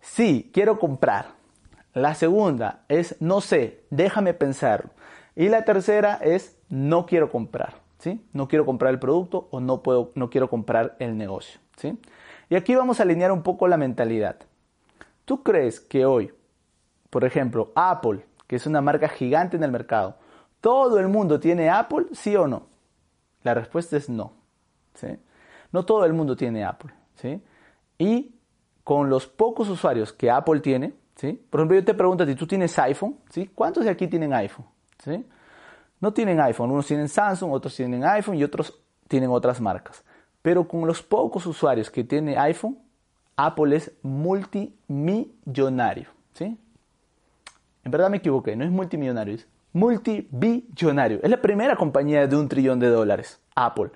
sí, 0.00 0.50
quiero 0.52 0.78
comprar. 0.78 1.26
La 1.94 2.14
segunda 2.14 2.84
es 2.88 3.16
no 3.20 3.40
sé, 3.40 3.84
déjame 3.90 4.34
pensar. 4.34 4.90
Y 5.36 5.48
la 5.48 5.64
tercera 5.64 6.18
es 6.22 6.56
no 6.68 7.06
quiero 7.06 7.30
comprar. 7.30 7.74
¿sí? 7.98 8.24
No 8.32 8.48
quiero 8.48 8.66
comprar 8.66 8.92
el 8.92 8.98
producto 8.98 9.48
o 9.50 9.60
no, 9.60 9.82
puedo, 9.82 10.12
no 10.14 10.30
quiero 10.30 10.48
comprar 10.48 10.96
el 10.98 11.16
negocio. 11.16 11.60
¿sí? 11.76 11.98
Y 12.48 12.56
aquí 12.56 12.74
vamos 12.74 13.00
a 13.00 13.04
alinear 13.04 13.32
un 13.32 13.42
poco 13.42 13.68
la 13.68 13.76
mentalidad. 13.76 14.36
¿Tú 15.24 15.42
crees 15.42 15.80
que 15.80 16.04
hoy, 16.04 16.32
por 17.10 17.24
ejemplo, 17.24 17.72
Apple, 17.74 18.26
que 18.46 18.56
es 18.56 18.66
una 18.66 18.80
marca 18.80 19.08
gigante 19.08 19.56
en 19.56 19.64
el 19.64 19.72
mercado, 19.72 20.16
¿Todo 20.62 21.00
el 21.00 21.08
mundo 21.08 21.40
tiene 21.40 21.68
Apple, 21.68 22.06
sí 22.12 22.36
o 22.36 22.46
no? 22.46 22.68
La 23.42 23.52
respuesta 23.52 23.96
es 23.96 24.08
no. 24.08 24.32
No 25.72 25.84
todo 25.84 26.04
el 26.04 26.12
mundo 26.12 26.36
tiene 26.36 26.64
Apple. 26.64 26.94
¿sí? 27.16 27.42
Y 27.98 28.36
con 28.84 29.10
los 29.10 29.26
pocos 29.26 29.68
usuarios 29.68 30.12
que 30.12 30.30
Apple 30.30 30.60
tiene, 30.60 30.94
¿sí? 31.16 31.32
por 31.50 31.60
ejemplo, 31.60 31.76
yo 31.78 31.84
te 31.84 31.94
pregunto 31.94 32.22
a 32.22 32.26
ti, 32.26 32.36
¿tú 32.36 32.46
tienes 32.46 32.78
iPhone? 32.78 33.18
¿sí? 33.28 33.50
¿Cuántos 33.52 33.84
de 33.84 33.90
aquí 33.90 34.06
tienen 34.06 34.32
iPhone? 34.32 34.64
¿sí? 35.02 35.26
No 35.98 36.12
tienen 36.12 36.40
iPhone, 36.40 36.70
unos 36.70 36.86
tienen 36.86 37.08
Samsung, 37.08 37.52
otros 37.52 37.74
tienen 37.74 38.04
iPhone 38.04 38.36
y 38.36 38.44
otros 38.44 38.80
tienen 39.08 39.30
otras 39.30 39.60
marcas. 39.60 40.04
Pero 40.42 40.68
con 40.68 40.86
los 40.86 41.02
pocos 41.02 41.44
usuarios 41.44 41.90
que 41.90 42.04
tiene 42.04 42.38
iPhone, 42.38 42.78
Apple 43.36 43.76
es 43.76 43.92
multimillonario. 44.02 46.08
¿sí? 46.34 46.58
En 47.84 47.90
verdad 47.90 48.10
me 48.10 48.18
equivoqué, 48.18 48.56
no 48.56 48.64
es 48.64 48.70
multimillonario, 48.70 49.34
es 49.34 49.46
multibillonario. 49.72 51.20
Es 51.22 51.30
la 51.30 51.42
primera 51.42 51.76
compañía 51.76 52.26
de 52.26 52.36
un 52.36 52.48
trillón 52.48 52.78
de 52.78 52.88
dólares, 52.88 53.40
Apple. 53.54 53.90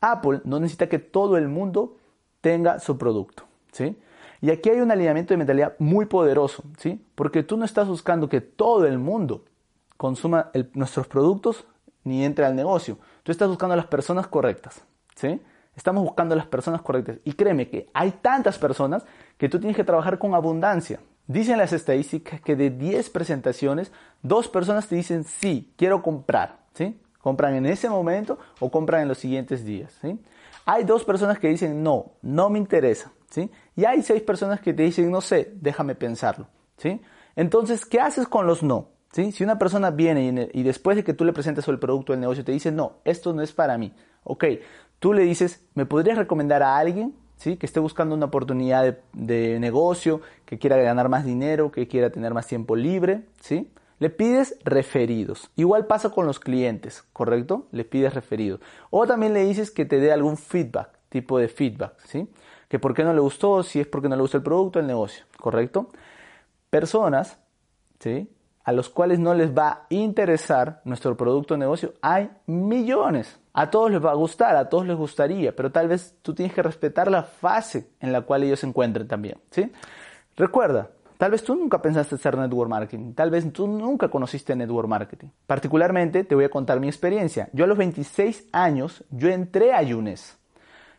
Apple 0.00 0.40
no 0.44 0.60
necesita 0.60 0.88
que 0.88 0.98
todo 0.98 1.36
el 1.36 1.48
mundo 1.48 1.96
tenga 2.40 2.78
su 2.78 2.98
producto, 2.98 3.44
¿sí? 3.72 3.96
Y 4.40 4.50
aquí 4.50 4.68
hay 4.68 4.80
un 4.80 4.90
alineamiento 4.90 5.32
de 5.32 5.38
mentalidad 5.38 5.74
muy 5.78 6.04
poderoso, 6.04 6.62
¿sí? 6.76 7.02
Porque 7.14 7.42
tú 7.42 7.56
no 7.56 7.64
estás 7.64 7.88
buscando 7.88 8.28
que 8.28 8.42
todo 8.42 8.86
el 8.86 8.98
mundo 8.98 9.44
consuma 9.96 10.50
nuestros 10.74 11.06
productos 11.06 11.66
ni 12.04 12.24
entre 12.24 12.44
al 12.44 12.54
negocio. 12.54 12.98
Tú 13.22 13.32
estás 13.32 13.48
buscando 13.48 13.72
a 13.72 13.76
las 13.76 13.86
personas 13.86 14.26
correctas, 14.26 14.84
¿sí? 15.14 15.40
Estamos 15.76 16.04
buscando 16.04 16.36
las 16.36 16.46
personas 16.46 16.82
correctas. 16.82 17.18
Y 17.24 17.32
créeme 17.32 17.68
que 17.68 17.88
hay 17.92 18.12
tantas 18.22 18.58
personas 18.58 19.04
que 19.36 19.48
tú 19.48 19.58
tienes 19.58 19.76
que 19.76 19.84
trabajar 19.84 20.18
con 20.18 20.34
abundancia. 20.34 21.00
Dicen 21.26 21.58
las 21.58 21.72
estadísticas 21.72 22.40
que 22.40 22.54
de 22.54 22.70
10 22.70 23.10
presentaciones, 23.10 23.90
dos 24.22 24.48
personas 24.48 24.86
te 24.88 24.96
dicen 24.96 25.24
sí, 25.24 25.72
quiero 25.76 26.02
comprar, 26.02 26.58
¿sí? 26.74 27.00
Compran 27.20 27.54
en 27.54 27.64
ese 27.66 27.88
momento 27.88 28.38
o 28.60 28.70
compran 28.70 29.02
en 29.02 29.08
los 29.08 29.18
siguientes 29.18 29.64
días, 29.64 29.96
¿sí? 30.02 30.20
Hay 30.66 30.84
dos 30.84 31.04
personas 31.04 31.38
que 31.38 31.48
dicen 31.48 31.82
no, 31.82 32.12
no 32.20 32.50
me 32.50 32.58
interesa, 32.58 33.10
¿sí? 33.30 33.50
Y 33.74 33.86
hay 33.86 34.02
seis 34.02 34.22
personas 34.22 34.60
que 34.60 34.74
te 34.74 34.82
dicen 34.82 35.10
no 35.10 35.22
sé, 35.22 35.52
déjame 35.54 35.94
pensarlo, 35.94 36.46
¿sí? 36.76 37.00
Entonces, 37.36 37.86
¿qué 37.86 38.00
haces 38.00 38.28
con 38.28 38.46
los 38.46 38.62
no? 38.62 38.88
¿Sí? 39.12 39.30
Si 39.30 39.44
una 39.44 39.58
persona 39.60 39.92
viene 39.92 40.50
y, 40.52 40.62
después 40.64 40.96
de 40.96 41.04
que 41.04 41.14
tú 41.14 41.24
le 41.24 41.32
presentes 41.32 41.68
el 41.68 41.78
producto 41.78 42.12
del 42.12 42.20
negocio 42.20 42.44
te 42.44 42.50
dice, 42.50 42.72
no, 42.72 42.96
esto 43.04 43.32
no 43.32 43.42
es 43.42 43.52
para 43.52 43.78
mí, 43.78 43.92
ok, 44.24 44.44
tú 45.04 45.12
le 45.12 45.24
dices, 45.24 45.62
¿me 45.74 45.84
podrías 45.84 46.16
recomendar 46.16 46.62
a 46.62 46.78
alguien 46.78 47.14
¿sí? 47.36 47.58
que 47.58 47.66
esté 47.66 47.78
buscando 47.78 48.14
una 48.14 48.24
oportunidad 48.24 49.00
de, 49.12 49.60
negocio, 49.60 50.22
que 50.46 50.58
quiera 50.58 50.78
ganar 50.78 51.10
más 51.10 51.26
dinero, 51.26 51.70
que 51.70 51.86
quiera 51.86 52.08
tener 52.08 52.32
más 52.32 52.46
tiempo 52.46 52.74
libre? 52.74 53.26
¿sí? 53.38 53.70
Le 53.98 54.08
pides 54.08 54.56
referidos. 54.64 55.50
Igual 55.56 55.84
pasa 55.84 56.08
con 56.08 56.24
los 56.24 56.40
clientes, 56.40 57.04
¿correcto? 57.12 57.66
Le 57.70 57.84
pides 57.84 58.14
referidos. 58.14 58.60
O 58.88 59.06
también 59.06 59.34
le 59.34 59.44
dices 59.44 59.70
que 59.70 59.84
te 59.84 60.00
dé 60.00 60.10
algún 60.10 60.38
feedback, 60.38 60.88
tipo 61.10 61.38
de 61.38 61.48
feedback, 61.48 61.98
¿sí? 62.06 62.26
Que 62.68 62.78
por 62.78 62.94
qué 62.94 63.04
no 63.04 63.12
le 63.12 63.20
gustó, 63.20 63.62
si 63.62 63.80
es 63.80 63.86
porque 63.86 64.08
no 64.08 64.16
le 64.16 64.22
gusta 64.22 64.38
el 64.38 64.42
producto, 64.42 64.80
el 64.80 64.86
negocio, 64.86 65.26
¿correcto? 65.38 65.90
Personas, 66.70 67.36
¿sí? 68.00 68.26
a 68.64 68.72
los 68.72 68.88
cuales 68.88 69.18
no 69.18 69.34
les 69.34 69.54
va 69.54 69.68
a 69.68 69.86
interesar 69.90 70.80
nuestro 70.86 71.14
producto 71.14 71.52
o 71.52 71.56
negocio, 71.58 71.92
hay 72.00 72.30
millones. 72.46 73.38
A 73.56 73.70
todos 73.70 73.88
les 73.88 74.04
va 74.04 74.10
a 74.10 74.14
gustar, 74.14 74.56
a 74.56 74.68
todos 74.68 74.84
les 74.84 74.96
gustaría, 74.96 75.54
pero 75.54 75.70
tal 75.70 75.86
vez 75.86 76.16
tú 76.22 76.34
tienes 76.34 76.52
que 76.52 76.62
respetar 76.62 77.08
la 77.08 77.22
fase 77.22 77.88
en 78.00 78.12
la 78.12 78.22
cual 78.22 78.42
ellos 78.42 78.58
se 78.58 78.66
encuentren 78.66 79.06
también. 79.06 79.38
¿sí? 79.52 79.70
Recuerda, 80.36 80.90
tal 81.18 81.30
vez 81.30 81.44
tú 81.44 81.54
nunca 81.54 81.80
pensaste 81.80 82.16
hacer 82.16 82.36
network 82.36 82.68
marketing, 82.68 83.14
tal 83.14 83.30
vez 83.30 83.50
tú 83.52 83.68
nunca 83.68 84.08
conociste 84.08 84.56
network 84.56 84.88
marketing. 84.88 85.28
Particularmente 85.46 86.24
te 86.24 86.34
voy 86.34 86.46
a 86.46 86.50
contar 86.50 86.80
mi 86.80 86.88
experiencia. 86.88 87.48
Yo 87.52 87.64
a 87.64 87.68
los 87.68 87.78
26 87.78 88.48
años, 88.50 89.04
yo 89.10 89.28
entré 89.28 89.72
a 89.72 89.82
Yunes, 89.82 90.36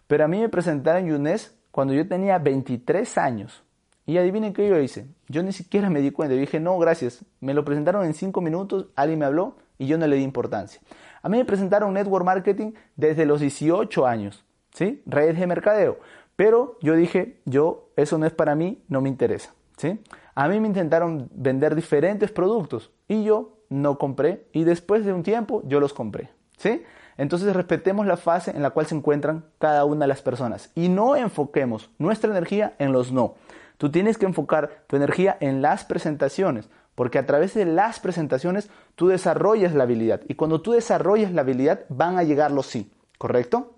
pero 0.08 0.24
a 0.24 0.30
mí 0.30 0.40
me 0.40 0.48
presentaron 0.48 1.08
Yunes 1.08 1.58
cuando 1.72 1.94
yo 1.94 2.08
tenía 2.08 2.38
23 2.38 3.18
años. 3.18 3.64
Y 4.06 4.18
adivinen 4.18 4.54
qué 4.54 4.70
yo 4.70 4.80
hice. 4.80 5.08
Yo 5.28 5.42
ni 5.44 5.52
siquiera 5.52 5.90
me 5.90 6.00
di 6.00 6.12
cuenta. 6.12 6.36
Yo 6.36 6.40
dije, 6.40 6.60
no, 6.60 6.78
gracias. 6.78 7.26
Me 7.42 7.56
lo 7.56 7.66
presentaron 7.66 8.06
en 8.06 8.14
cinco 8.14 8.40
minutos, 8.40 8.86
alguien 8.96 9.20
me 9.20 9.26
habló 9.26 9.58
y 9.78 9.88
yo 9.88 9.98
no 9.98 10.08
le 10.08 10.16
di 10.16 10.22
importancia. 10.22 10.80
A 11.26 11.28
mí 11.28 11.40
me 11.40 11.46
presentaron 11.46 11.92
Network 11.92 12.24
Marketing 12.24 12.74
desde 12.96 13.26
los 13.26 13.40
18 13.40 14.06
años, 14.06 14.46
¿sí? 14.76 15.02
Redes 15.08 15.40
de 15.40 15.48
mercadeo. 15.48 15.98
Pero 16.36 16.78
yo 16.84 16.96
dije, 16.96 17.42
yo, 17.46 17.90
eso 17.96 18.20
no 18.20 18.28
es 18.28 18.32
para 18.32 18.54
mí, 18.54 18.84
no 18.90 19.02
me 19.02 19.10
interesa, 19.10 19.52
¿sí? 19.76 20.00
A 20.36 20.48
mí 20.48 20.60
me 20.60 20.68
intentaron 20.68 21.28
vender 21.34 21.74
diferentes 21.74 22.32
productos 22.32 22.92
y 23.08 23.24
yo 23.24 23.58
no 23.70 23.98
compré 23.98 24.46
y 24.52 24.66
después 24.66 25.04
de 25.04 25.14
un 25.14 25.24
tiempo 25.24 25.64
yo 25.66 25.80
los 25.80 25.96
compré, 25.96 26.30
¿sí? 26.58 26.84
Entonces 27.18 27.56
respetemos 27.56 28.06
la 28.06 28.18
fase 28.18 28.52
en 28.52 28.62
la 28.62 28.70
cual 28.70 28.86
se 28.86 28.94
encuentran 28.94 29.46
cada 29.58 29.84
una 29.84 30.02
de 30.02 30.10
las 30.10 30.22
personas 30.22 30.72
y 30.76 30.90
no 30.90 31.16
enfoquemos 31.16 31.90
nuestra 31.98 32.30
energía 32.30 32.76
en 32.78 32.92
los 32.92 33.12
no. 33.12 33.34
Tú 33.80 33.90
tienes 33.90 34.20
que 34.20 34.28
enfocar 34.28 34.84
tu 34.86 34.96
energía 34.96 35.38
en 35.40 35.64
las 35.64 35.86
presentaciones, 35.86 36.70
porque 36.96 37.20
a 37.20 37.26
través 37.26 37.54
de 37.54 37.66
las 37.66 38.00
presentaciones 38.00 38.70
tú 38.96 39.08
desarrollas 39.08 39.74
la 39.74 39.84
habilidad. 39.84 40.22
Y 40.28 40.36
cuando 40.36 40.62
tú 40.62 40.72
desarrollas 40.72 41.32
la 41.32 41.42
habilidad 41.42 41.82
van 41.90 42.18
a 42.18 42.24
llegar 42.24 42.52
los 42.52 42.66
sí, 42.66 42.92
¿correcto? 43.18 43.76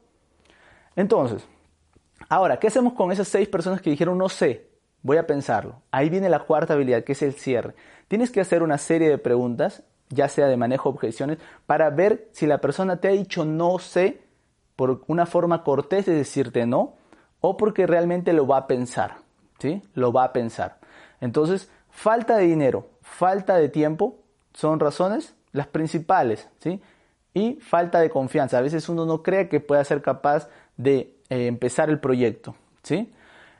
Entonces, 0.95 1.45
ahora, 2.30 2.60
¿qué 2.60 2.67
hacemos 2.67 2.93
con 2.93 3.12
esas 3.12 3.27
seis 3.27 3.47
personas 3.47 3.82
que 3.82 3.89
dijeron 3.89 4.17
no 4.17 4.30
sé? 4.30 4.69
Voy 5.01 5.17
a 5.17 5.27
pensarlo. 5.27 5.82
Ahí 5.91 6.10
viene 6.10 6.30
la 6.30 6.39
cuarta 6.39 6.73
habilidad, 6.73 7.03
que 7.03 7.12
es 7.12 7.21
el 7.21 7.34
cierre. 7.34 7.75
Tienes 8.08 8.32
que 8.32 8.41
hacer 8.41 8.63
una 8.63 8.77
serie 8.77 9.10
de 9.10 9.17
preguntas, 9.17 9.84
ya 10.10 10.27
sea 10.27 10.47
de 10.47 10.58
manejo 10.58 10.89
de 10.89 10.95
objeciones, 10.95 11.38
para 11.65 11.89
ver 11.89 12.30
si 12.32 12.47
la 12.47 12.60
persona 12.60 12.97
te 12.97 13.08
ha 13.08 13.12
dicho 13.12 13.45
no 13.45 13.80
sé 13.80 14.21
por 14.75 15.03
una 15.08 15.25
forma 15.25 15.63
cortés 15.63 16.06
de 16.06 16.13
decirte 16.13 16.65
no 16.65 16.95
o 17.41 17.58
porque 17.58 17.88
realmente 17.88 18.34
lo 18.34 18.47
va 18.47 18.58
a 18.58 18.67
pensar. 18.67 19.17
¿sí? 19.60 19.82
Lo 19.93 20.12
va 20.12 20.25
a 20.25 20.34
pensar. 20.34 20.80
Entonces, 21.21 21.69
falta 21.89 22.38
de 22.38 22.45
dinero, 22.45 22.89
falta 23.07 23.57
de 23.57 23.69
tiempo 23.69 24.19
son 24.53 24.79
razones 24.79 25.33
las 25.51 25.67
principales, 25.67 26.47
¿sí? 26.59 26.81
Y 27.33 27.55
falta 27.55 27.99
de 27.99 28.09
confianza. 28.09 28.57
A 28.57 28.61
veces 28.61 28.89
uno 28.89 29.05
no 29.05 29.23
cree 29.23 29.49
que 29.49 29.59
pueda 29.59 29.83
ser 29.83 30.01
capaz 30.01 30.49
de 30.75 31.15
eh, 31.29 31.47
empezar 31.47 31.89
el 31.89 31.99
proyecto, 31.99 32.55
¿sí? 32.83 33.11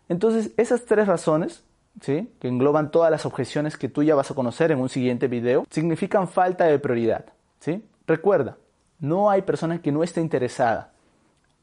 Entonces, 0.10 0.51
esas 0.57 0.86
tres 0.86 1.07
razones, 1.07 1.63
¿sí? 2.01 2.31
Que 2.39 2.47
engloban 2.47 2.91
todas 2.91 3.12
las 3.12 3.25
objeciones 3.25 3.77
que 3.77 3.89
tú 3.89 4.03
ya 4.03 4.15
vas 4.15 4.31
a 4.31 4.36
conocer 4.36 4.71
en 4.71 4.79
un 4.79 4.89
siguiente 4.89 5.27
video, 5.27 5.65
significan 5.69 6.27
falta 6.27 6.65
de 6.65 6.79
prioridad, 6.79 7.25
¿sí? 7.60 7.83
Recuerda, 8.05 8.57
no 8.99 9.29
hay 9.29 9.41
persona 9.41 9.81
que 9.81 9.91
no 9.91 10.03
esté 10.03 10.21
interesada. 10.21 10.93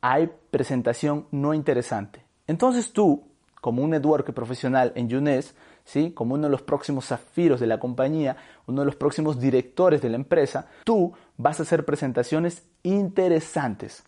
Hay 0.00 0.30
presentación 0.50 1.26
no 1.30 1.54
interesante. 1.54 2.24
Entonces 2.46 2.92
tú 2.92 3.24
como 3.64 3.82
un 3.82 3.90
network 3.90 4.30
profesional 4.34 4.92
en 4.94 5.08
Younes, 5.08 5.54
¿sí? 5.84 6.12
como 6.12 6.34
uno 6.34 6.44
de 6.44 6.50
los 6.50 6.62
próximos 6.62 7.06
zafiros 7.06 7.60
de 7.60 7.66
la 7.66 7.78
compañía, 7.78 8.36
uno 8.66 8.82
de 8.82 8.86
los 8.86 8.96
próximos 8.96 9.38
directores 9.38 10.02
de 10.02 10.08
la 10.08 10.16
empresa, 10.16 10.66
tú 10.84 11.12
vas 11.36 11.60
a 11.60 11.62
hacer 11.62 11.84
presentaciones 11.84 12.64
interesantes. 12.82 14.04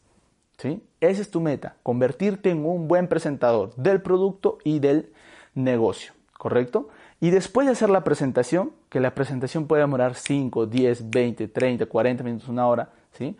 ¿sí? 0.58 0.82
Esa 1.00 1.22
es 1.22 1.30
tu 1.30 1.40
meta, 1.40 1.76
convertirte 1.82 2.50
en 2.50 2.64
un 2.64 2.88
buen 2.88 3.08
presentador 3.08 3.74
del 3.76 4.00
producto 4.02 4.58
y 4.64 4.78
del 4.78 5.12
negocio, 5.54 6.12
¿correcto? 6.36 6.88
Y 7.20 7.30
después 7.30 7.66
de 7.66 7.72
hacer 7.72 7.88
la 7.88 8.04
presentación, 8.04 8.72
que 8.90 9.00
la 9.00 9.14
presentación 9.14 9.66
puede 9.66 9.82
demorar 9.82 10.14
5, 10.14 10.66
10, 10.66 11.10
20, 11.10 11.48
30, 11.48 11.86
40 11.86 12.24
minutos, 12.24 12.48
una 12.48 12.66
hora, 12.66 12.90
¿sí? 13.12 13.36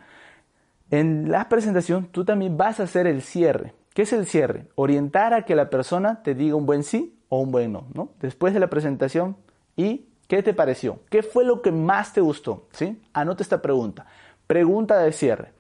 En 0.91 1.31
la 1.31 1.49
presentación 1.49 2.07
tú 2.07 2.25
también 2.25 2.57
vas 2.57 2.81
a 2.81 2.85
hacer 2.85 3.07
el 3.07 3.21
cierre. 3.23 3.75
¿Qué 3.97 4.03
es 4.03 4.13
el 4.13 4.27
cierre? 4.27 4.67
Orientar 4.75 5.33
a 5.33 5.47
que 5.47 5.55
la 5.55 5.71
persona 5.71 6.23
te 6.23 6.35
diga 6.35 6.55
un 6.55 6.67
buen 6.67 6.83
sí 6.83 7.19
o 7.31 7.41
un 7.41 7.51
buen 7.51 7.73
no, 7.73 7.87
¿no? 7.95 8.11
Después 8.21 8.53
de 8.53 8.61
la 8.61 8.69
presentación, 8.69 9.39
¿y 9.75 10.11
qué 10.29 10.43
te 10.43 10.53
pareció? 10.53 11.01
¿Qué 11.09 11.23
fue 11.23 11.47
lo 11.47 11.63
que 11.63 11.73
más 11.73 12.13
te 12.13 12.21
gustó? 12.21 12.69
¿Sí? 12.73 13.01
Anota 13.15 13.43
esta 13.43 13.63
pregunta. 13.63 14.05
Pregunta 14.47 14.99
de 14.99 15.13
cierre. 15.13 15.55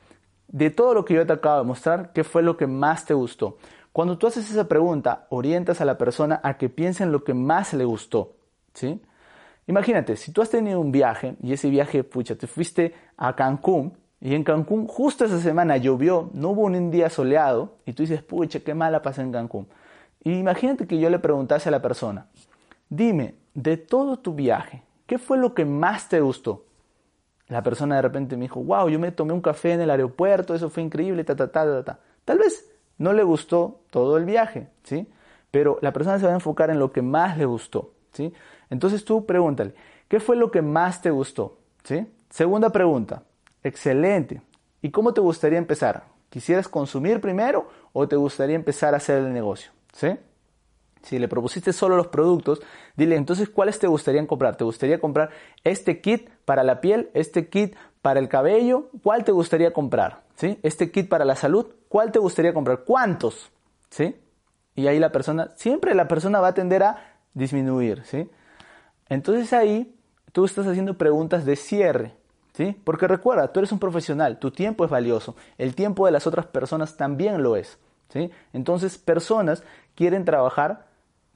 De 0.49 0.69
todo 0.69 0.93
lo 0.93 1.03
que 1.07 1.15
yo 1.15 1.27
te 1.27 1.33
acabo 1.33 1.61
de 1.61 1.65
mostrar, 1.65 2.13
¿qué 2.13 2.25
fue 2.25 2.43
lo 2.43 2.59
que 2.59 2.67
más 2.67 3.07
te 3.07 3.15
gustó? 3.15 3.57
Cuando 3.91 4.19
tú 4.19 4.27
haces 4.27 4.51
esa 4.51 4.69
pregunta, 4.69 5.27
orientas 5.31 5.81
a 5.81 5.87
la 5.87 5.97
persona 5.97 6.39
a 6.43 6.59
que 6.59 6.69
piense 6.69 7.05
en 7.05 7.13
lo 7.13 7.25
que 7.25 7.33
más 7.33 7.73
le 7.73 7.87
gustó, 7.87 8.37
¿sí? 8.75 9.01
Imagínate, 9.67 10.15
si 10.15 10.31
tú 10.31 10.43
has 10.43 10.51
tenido 10.51 10.79
un 10.79 10.93
viaje 10.93 11.37
y 11.43 11.55
ese 11.55 11.71
viaje, 11.71 12.05
pucha, 12.05 12.37
te 12.37 12.47
fuiste 12.47 12.93
a 13.17 13.35
Cancún 13.35 13.97
y 14.21 14.35
en 14.35 14.45
Cancún, 14.45 14.87
justo 14.87 15.25
esa 15.25 15.41
semana 15.41 15.77
llovió, 15.77 16.31
no 16.33 16.51
hubo 16.51 16.63
un 16.63 16.91
día 16.91 17.11
soleado, 17.11 17.75
y 17.85 17.93
tú 17.93 18.03
dices, 18.03 18.23
pucha, 18.23 18.61
qué 18.61 18.75
mala 18.75 19.03
pasé 19.03 19.23
en 19.23 19.33
Cancún. 19.33 19.69
Y 20.25 20.33
imagínate 20.33 20.87
que 20.87 20.99
yo 20.99 21.11
le 21.11 21.19
preguntase 21.19 21.69
a 21.69 21.73
la 21.73 21.83
persona, 21.83 22.27
dime, 22.89 23.35
de 23.55 23.77
todo 23.77 24.19
tu 24.19 24.35
viaje, 24.35 24.83
¿qué 25.07 25.19
fue 25.19 25.39
lo 25.39 25.55
que 25.55 25.65
más 25.65 26.09
te 26.09 26.21
gustó? 26.21 26.65
La 27.49 27.63
persona 27.63 27.97
de 27.97 28.03
repente 28.03 28.37
me 28.37 28.43
dijo, 28.43 28.63
wow, 28.63 28.89
yo 28.89 28.99
me 28.99 29.13
tomé 29.13 29.33
un 29.33 29.41
café 29.41 29.73
en 29.73 29.81
el 29.83 29.91
aeropuerto, 29.91 30.55
eso 30.55 30.69
fue 30.69 30.83
increíble, 30.83 31.23
ta, 31.23 31.37
ta, 31.37 31.53
ta, 31.53 31.65
ta, 31.65 31.85
ta. 31.85 32.01
Tal 32.25 32.39
vez 32.39 32.69
no 32.99 33.13
le 33.13 33.23
gustó 33.23 33.83
todo 33.91 34.17
el 34.17 34.25
viaje, 34.25 34.69
¿sí? 34.83 35.07
Pero 35.51 35.79
la 35.81 35.93
persona 35.93 36.19
se 36.19 36.27
va 36.27 36.33
a 36.33 36.35
enfocar 36.35 36.71
en 36.71 36.79
lo 36.79 36.91
que 36.91 37.03
más 37.03 37.39
le 37.39 37.45
gustó, 37.45 37.93
¿sí? 38.13 38.33
Entonces 38.69 39.05
tú 39.05 39.27
pregúntale, 39.27 39.75
¿qué 40.09 40.19
fue 40.19 40.37
lo 40.37 40.51
que 40.51 40.63
más 40.63 41.03
te 41.03 41.11
gustó? 41.11 41.59
¿Sí? 41.85 42.07
Segunda 42.31 42.71
pregunta, 42.71 43.23
Excelente. 43.67 44.41
¿Y 44.81 44.93
cómo 44.93 45.13
te 45.13 45.21
gustaría 45.21 45.59
empezar? 45.59 46.05
¿Quisieras 46.31 46.69
consumir 46.69 47.21
primero 47.21 47.69
o 47.93 48.07
te 48.07 48.15
gustaría 48.15 48.55
empezar 48.55 48.95
a 48.95 48.99
hacer 48.99 49.19
el 49.19 49.33
negocio? 49.33 49.73
¿Sí? 49.93 50.17
Si 51.03 51.19
le 51.19 51.27
propusiste 51.27 51.73
solo 51.73 51.97
los 51.97 52.07
productos, 52.07 52.63
dile 52.97 53.17
entonces 53.17 53.49
cuáles 53.49 53.81
te 53.81 53.89
gustaría 53.89 54.25
comprar. 54.25 54.57
¿Te 54.57 54.63
gustaría 54.63 55.01
comprar 55.01 55.31
este 55.65 56.01
kit 56.01 56.31
para 56.45 56.63
la 56.63 56.81
piel, 56.81 57.11
este 57.13 57.49
kit 57.49 57.75
para 58.03 58.21
el 58.21 58.29
cabello? 58.29 58.89
¿Cuál 59.03 59.25
te 59.25 59.33
gustaría 59.33 59.73
comprar? 59.73 60.23
¿Sí? 60.37 60.61
Este 60.63 60.93
kit 60.93 61.09
para 61.09 61.25
la 61.25 61.35
salud, 61.35 61.67
¿cuál 61.89 62.13
te 62.13 62.21
gustaría 62.21 62.55
comprar? 62.55 62.85
¿Cuántos? 62.85 63.51
¿Sí? 63.91 64.15
Y 64.77 64.87
ahí 64.87 65.01
la 65.01 65.11
persona, 65.11 65.53
siempre 65.57 65.93
la 65.95 66.07
persona 66.07 66.39
va 66.39 66.49
a 66.49 66.55
tender 66.55 66.85
a 66.85 67.17
disminuir, 67.35 68.05
¿sí? 68.05 68.31
Entonces 69.09 69.53
ahí 69.53 69.93
tú 70.31 70.45
estás 70.45 70.69
haciendo 70.69 70.97
preguntas 70.97 71.45
de 71.45 71.57
cierre. 71.57 72.15
Porque 72.85 73.07
recuerda, 73.07 73.53
tú 73.53 73.61
eres 73.61 73.73
un 73.73 73.79
profesional, 73.79 74.39
tu 74.39 74.51
tiempo 74.51 74.85
es 74.85 74.91
valioso, 74.91 75.37
el 75.59 75.75
tiempo 75.75 76.07
de 76.07 76.13
las 76.13 76.27
otras 76.27 76.47
personas 76.47 76.97
también 76.97 77.43
lo 77.43 77.57
es, 77.57 77.79
¿sí? 78.09 78.31
Entonces, 78.53 78.99
personas 78.99 79.63
quieren 79.95 80.25
trabajar 80.25 80.87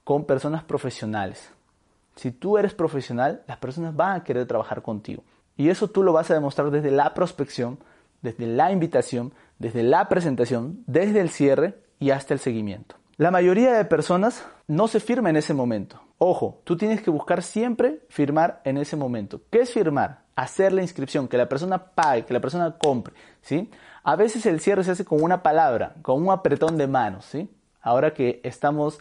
con 0.04 0.24
personas 0.24 0.64
profesionales. 0.64 1.52
Si 2.16 2.32
tú 2.32 2.58
eres 2.58 2.74
profesional, 2.74 3.42
las 3.46 3.58
personas 3.58 3.94
van 3.94 4.16
a 4.16 4.24
querer 4.24 4.46
trabajar 4.46 4.82
contigo. 4.82 5.22
Y 5.56 5.68
eso 5.68 5.88
tú 5.88 6.02
lo 6.02 6.12
vas 6.12 6.30
a 6.30 6.34
demostrar 6.34 6.70
desde 6.70 6.90
la 6.90 7.14
prospección, 7.14 7.78
desde 8.22 8.46
la 8.46 8.72
invitación, 8.72 9.32
desde 9.58 9.82
la 9.82 10.08
presentación, 10.08 10.82
desde 10.86 11.20
el 11.20 11.30
cierre 11.30 11.78
y 11.98 12.10
hasta 12.10 12.34
el 12.34 12.40
seguimiento. 12.40 12.96
La 13.20 13.30
mayoría 13.30 13.74
de 13.74 13.84
personas 13.84 14.42
no 14.66 14.88
se 14.88 14.98
firma 14.98 15.28
en 15.28 15.36
ese 15.36 15.52
momento. 15.52 16.00
Ojo, 16.16 16.62
tú 16.64 16.78
tienes 16.78 17.02
que 17.02 17.10
buscar 17.10 17.42
siempre 17.42 18.00
firmar 18.08 18.62
en 18.64 18.78
ese 18.78 18.96
momento. 18.96 19.42
¿Qué 19.50 19.60
es 19.60 19.74
firmar? 19.74 20.22
Hacer 20.36 20.72
la 20.72 20.80
inscripción, 20.80 21.28
que 21.28 21.36
la 21.36 21.46
persona 21.46 21.76
pague, 21.76 22.24
que 22.24 22.32
la 22.32 22.40
persona 22.40 22.78
compre, 22.78 23.12
¿sí? 23.42 23.70
A 24.04 24.16
veces 24.16 24.46
el 24.46 24.60
cierre 24.60 24.84
se 24.84 24.92
hace 24.92 25.04
con 25.04 25.22
una 25.22 25.42
palabra, 25.42 25.96
con 26.00 26.22
un 26.22 26.32
apretón 26.32 26.78
de 26.78 26.86
manos, 26.86 27.26
¿sí? 27.26 27.50
Ahora 27.82 28.14
que 28.14 28.40
estamos 28.42 28.98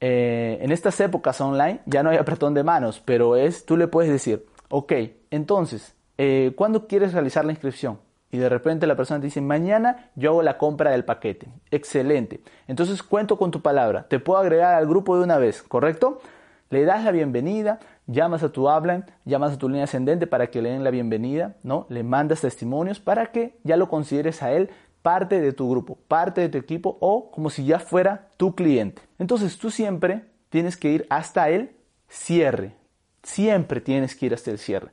eh, 0.00 0.56
en 0.62 0.72
estas 0.72 0.98
épocas 1.00 1.38
online, 1.42 1.82
ya 1.84 2.02
no 2.02 2.08
hay 2.08 2.16
apretón 2.16 2.54
de 2.54 2.64
manos, 2.64 3.02
pero 3.04 3.36
es, 3.36 3.66
tú 3.66 3.76
le 3.76 3.86
puedes 3.86 4.10
decir, 4.10 4.46
ok, 4.70 4.94
entonces, 5.30 5.94
eh, 6.16 6.54
¿cuándo 6.56 6.86
quieres 6.86 7.12
realizar 7.12 7.44
la 7.44 7.52
inscripción? 7.52 7.98
Y 8.30 8.38
de 8.38 8.48
repente 8.48 8.86
la 8.86 8.96
persona 8.96 9.20
te 9.20 9.26
dice, 9.26 9.40
mañana 9.40 10.10
yo 10.14 10.30
hago 10.30 10.42
la 10.42 10.58
compra 10.58 10.90
del 10.90 11.04
paquete. 11.04 11.48
Excelente. 11.70 12.42
Entonces 12.66 13.02
cuento 13.02 13.38
con 13.38 13.50
tu 13.50 13.62
palabra. 13.62 14.06
Te 14.08 14.18
puedo 14.18 14.38
agregar 14.38 14.74
al 14.74 14.86
grupo 14.86 15.16
de 15.16 15.24
una 15.24 15.38
vez, 15.38 15.62
¿correcto? 15.62 16.20
Le 16.70 16.84
das 16.84 17.02
la 17.02 17.12
bienvenida, 17.12 17.80
llamas 18.06 18.42
a 18.42 18.52
tu 18.52 18.68
habla, 18.68 19.06
llamas 19.24 19.54
a 19.54 19.58
tu 19.58 19.68
línea 19.68 19.84
ascendente 19.84 20.26
para 20.26 20.48
que 20.48 20.60
le 20.60 20.70
den 20.70 20.84
la 20.84 20.90
bienvenida, 20.90 21.56
¿no? 21.62 21.86
Le 21.88 22.02
mandas 22.02 22.42
testimonios 22.42 23.00
para 23.00 23.32
que 23.32 23.56
ya 23.64 23.78
lo 23.78 23.88
consideres 23.88 24.42
a 24.42 24.52
él 24.52 24.68
parte 25.00 25.40
de 25.40 25.54
tu 25.54 25.70
grupo, 25.70 25.96
parte 26.08 26.42
de 26.42 26.50
tu 26.50 26.58
equipo 26.58 26.98
o 27.00 27.30
como 27.30 27.48
si 27.48 27.64
ya 27.64 27.78
fuera 27.78 28.28
tu 28.36 28.54
cliente. 28.54 29.00
Entonces 29.18 29.56
tú 29.56 29.70
siempre 29.70 30.24
tienes 30.50 30.76
que 30.76 30.90
ir 30.90 31.06
hasta 31.08 31.48
el 31.48 31.70
cierre. 32.08 32.74
Siempre 33.22 33.80
tienes 33.80 34.14
que 34.14 34.26
ir 34.26 34.34
hasta 34.34 34.50
el 34.50 34.58
cierre. 34.58 34.90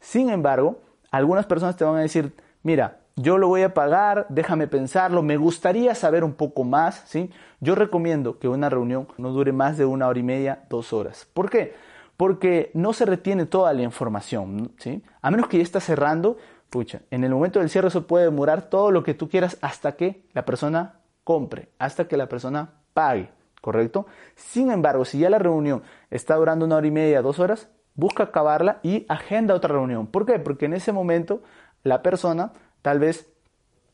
Sin 0.00 0.28
embargo, 0.28 0.80
algunas 1.10 1.46
personas 1.46 1.76
te 1.76 1.84
van 1.84 1.96
a 1.96 2.00
decir, 2.00 2.34
mira, 2.64 2.98
yo 3.14 3.38
lo 3.38 3.46
voy 3.46 3.62
a 3.62 3.74
pagar, 3.74 4.26
déjame 4.28 4.66
pensarlo, 4.66 5.22
me 5.22 5.36
gustaría 5.36 5.94
saber 5.94 6.24
un 6.24 6.34
poco 6.34 6.64
más, 6.64 7.04
¿sí? 7.06 7.30
Yo 7.60 7.76
recomiendo 7.76 8.40
que 8.40 8.48
una 8.48 8.68
reunión 8.68 9.06
no 9.18 9.30
dure 9.30 9.52
más 9.52 9.78
de 9.78 9.84
una 9.84 10.08
hora 10.08 10.18
y 10.18 10.24
media, 10.24 10.64
dos 10.68 10.92
horas. 10.92 11.28
¿Por 11.32 11.48
qué? 11.48 11.74
Porque 12.16 12.72
no 12.74 12.92
se 12.92 13.06
retiene 13.06 13.46
toda 13.46 13.72
la 13.72 13.82
información, 13.82 14.72
¿sí? 14.78 15.04
A 15.22 15.30
menos 15.30 15.46
que 15.46 15.58
ya 15.58 15.62
está 15.62 15.78
cerrando, 15.78 16.38
pucha, 16.70 17.02
en 17.12 17.22
el 17.22 17.30
momento 17.30 17.60
del 17.60 17.70
cierre 17.70 17.88
eso 17.88 18.08
puede 18.08 18.24
demorar 18.24 18.62
todo 18.62 18.90
lo 18.90 19.04
que 19.04 19.14
tú 19.14 19.28
quieras 19.28 19.58
hasta 19.60 19.92
que 19.92 20.26
la 20.32 20.44
persona 20.44 21.00
compre, 21.22 21.68
hasta 21.78 22.08
que 22.08 22.16
la 22.16 22.28
persona 22.28 22.80
pague, 22.94 23.30
¿correcto? 23.60 24.06
Sin 24.34 24.72
embargo, 24.72 25.04
si 25.04 25.20
ya 25.20 25.30
la 25.30 25.38
reunión 25.38 25.84
está 26.10 26.34
durando 26.34 26.66
una 26.66 26.76
hora 26.76 26.86
y 26.86 26.90
media, 26.90 27.22
dos 27.22 27.38
horas, 27.38 27.68
busca 27.94 28.24
acabarla 28.24 28.80
y 28.82 29.06
agenda 29.08 29.54
otra 29.54 29.72
reunión. 29.72 30.08
¿Por 30.08 30.26
qué? 30.26 30.38
Porque 30.38 30.66
en 30.66 30.74
ese 30.74 30.92
momento 30.92 31.42
la 31.84 32.02
persona 32.02 32.52
tal 32.82 32.98
vez 32.98 33.28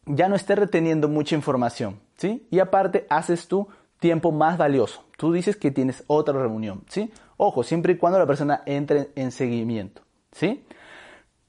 ya 0.07 0.29
no 0.29 0.37
esté 0.37 0.55
reteniendo 0.55 1.09
mucha 1.09 1.35
información, 1.35 2.01
¿sí? 2.17 2.47
Y 2.51 2.59
aparte 2.59 3.07
haces 3.11 3.47
tu 3.47 3.69
tiempo 3.99 4.33
más 4.33 4.57
valioso. 4.57 5.05
Tú 5.17 5.33
dices 5.33 5.57
que 5.57 5.71
tienes 5.71 6.03
otra 6.07 6.41
reunión, 6.41 6.83
¿sí? 6.89 7.13
Ojo, 7.37 7.63
siempre 7.63 7.93
y 7.93 7.97
cuando 7.97 8.19
la 8.19 8.27
persona 8.27 8.63
entre 8.67 9.11
en 9.15 9.31
seguimiento, 9.31 10.03
¿sí? 10.33 10.65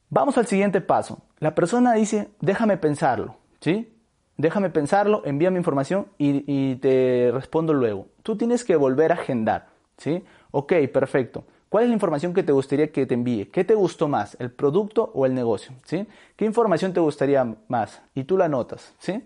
Vamos 0.10 0.38
al 0.38 0.46
siguiente 0.46 0.82
paso. 0.82 1.22
La 1.40 1.56
persona 1.56 1.94
dice, 1.94 2.30
déjame 2.42 2.78
pensarlo, 2.78 3.38
¿sí? 3.62 3.98
Déjame 4.38 4.70
pensarlo, 4.70 5.22
envíame 5.26 5.58
información 5.58 6.08
y, 6.18 6.76
te 6.76 7.32
respondo 7.34 7.74
luego. 7.74 8.08
Tú 8.24 8.36
tienes 8.36 8.64
que 8.64 8.76
volver 8.76 9.12
a 9.12 9.16
agendar, 9.16 9.68
¿sí? 9.98 10.24
Ok, 10.52 10.74
perfecto. 10.92 11.46
¿Cuál 11.72 11.86
es 11.86 11.90
la 11.90 11.94
información 11.94 12.34
que 12.34 12.44
te 12.44 12.52
gustaría 12.52 12.92
que 12.92 13.06
te 13.06 13.14
envíe? 13.14 13.46
¿Qué 13.46 13.64
te 13.64 13.76
gustó 13.76 14.10
más, 14.10 14.36
el 14.42 14.52
producto 14.52 15.10
o 15.14 15.26
el 15.26 15.34
negocio? 15.34 15.74
¿Sí? 15.86 16.06
¿Qué 16.36 16.44
información 16.44 16.92
te 16.92 17.00
gustaría 17.00 17.56
más? 17.70 18.02
Y 18.14 18.26
tú 18.26 18.38
la 18.38 18.50
notas, 18.50 18.94
¿sí? 19.00 19.24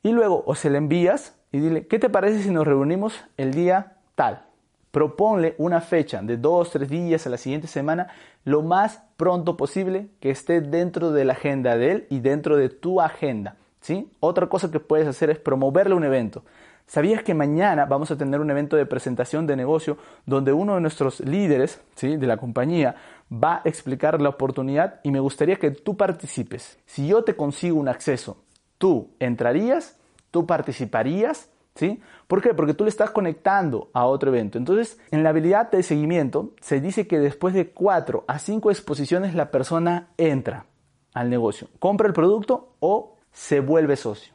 Y 0.00 0.12
luego 0.12 0.44
o 0.46 0.54
se 0.54 0.70
la 0.70 0.78
envías 0.78 1.34
y 1.50 1.58
dile, 1.58 1.88
¿qué 1.88 1.98
te 1.98 2.08
parece 2.08 2.44
si 2.44 2.50
nos 2.50 2.64
reunimos 2.64 3.24
el 3.36 3.52
día 3.52 3.94
tal? 4.14 4.44
Proponle 4.92 5.56
una 5.58 5.80
fecha 5.80 6.22
de 6.22 6.36
dos, 6.36 6.70
tres 6.70 6.88
días 6.88 7.26
a 7.26 7.30
la 7.30 7.38
siguiente 7.38 7.66
semana, 7.66 8.06
lo 8.44 8.62
más 8.62 9.02
pronto 9.16 9.56
posible 9.56 10.10
que 10.20 10.30
esté 10.30 10.60
dentro 10.60 11.10
de 11.10 11.24
la 11.24 11.32
agenda 11.32 11.76
de 11.76 11.90
él 11.90 12.06
y 12.08 12.20
dentro 12.20 12.56
de 12.56 12.68
tu 12.68 13.00
agenda. 13.00 13.56
¿sí? 13.80 14.08
Otra 14.20 14.46
cosa 14.48 14.70
que 14.70 14.78
puedes 14.78 15.08
hacer 15.08 15.28
es 15.28 15.40
promoverle 15.40 15.96
un 15.96 16.04
evento. 16.04 16.44
¿Sabías 16.86 17.22
que 17.22 17.34
mañana 17.34 17.86
vamos 17.86 18.10
a 18.10 18.16
tener 18.16 18.40
un 18.40 18.50
evento 18.50 18.76
de 18.76 18.84
presentación 18.84 19.46
de 19.46 19.56
negocio 19.56 19.96
donde 20.26 20.52
uno 20.52 20.74
de 20.74 20.82
nuestros 20.82 21.20
líderes 21.20 21.80
¿sí? 21.94 22.16
de 22.16 22.26
la 22.26 22.36
compañía 22.36 22.94
va 23.32 23.56
a 23.56 23.62
explicar 23.64 24.20
la 24.20 24.28
oportunidad 24.28 25.00
y 25.02 25.10
me 25.10 25.20
gustaría 25.20 25.56
que 25.56 25.70
tú 25.70 25.96
participes? 25.96 26.78
Si 26.84 27.08
yo 27.08 27.24
te 27.24 27.36
consigo 27.36 27.80
un 27.80 27.88
acceso, 27.88 28.36
¿tú 28.76 29.10
entrarías? 29.18 29.98
¿Tú 30.30 30.46
participarías? 30.46 31.50
¿Sí? 31.74 32.00
¿Por 32.28 32.40
qué? 32.40 32.54
Porque 32.54 32.74
tú 32.74 32.84
le 32.84 32.90
estás 32.90 33.10
conectando 33.10 33.90
a 33.94 34.04
otro 34.04 34.30
evento. 34.30 34.58
Entonces, 34.58 35.00
en 35.10 35.24
la 35.24 35.30
habilidad 35.30 35.70
de 35.72 35.82
seguimiento 35.82 36.52
se 36.60 36.80
dice 36.80 37.08
que 37.08 37.18
después 37.18 37.54
de 37.54 37.70
cuatro 37.70 38.24
a 38.28 38.38
cinco 38.38 38.70
exposiciones 38.70 39.34
la 39.34 39.50
persona 39.50 40.10
entra 40.16 40.66
al 41.14 41.30
negocio, 41.30 41.68
compra 41.80 42.06
el 42.06 42.12
producto 42.12 42.74
o 42.78 43.16
se 43.32 43.58
vuelve 43.58 43.96
socio. 43.96 44.33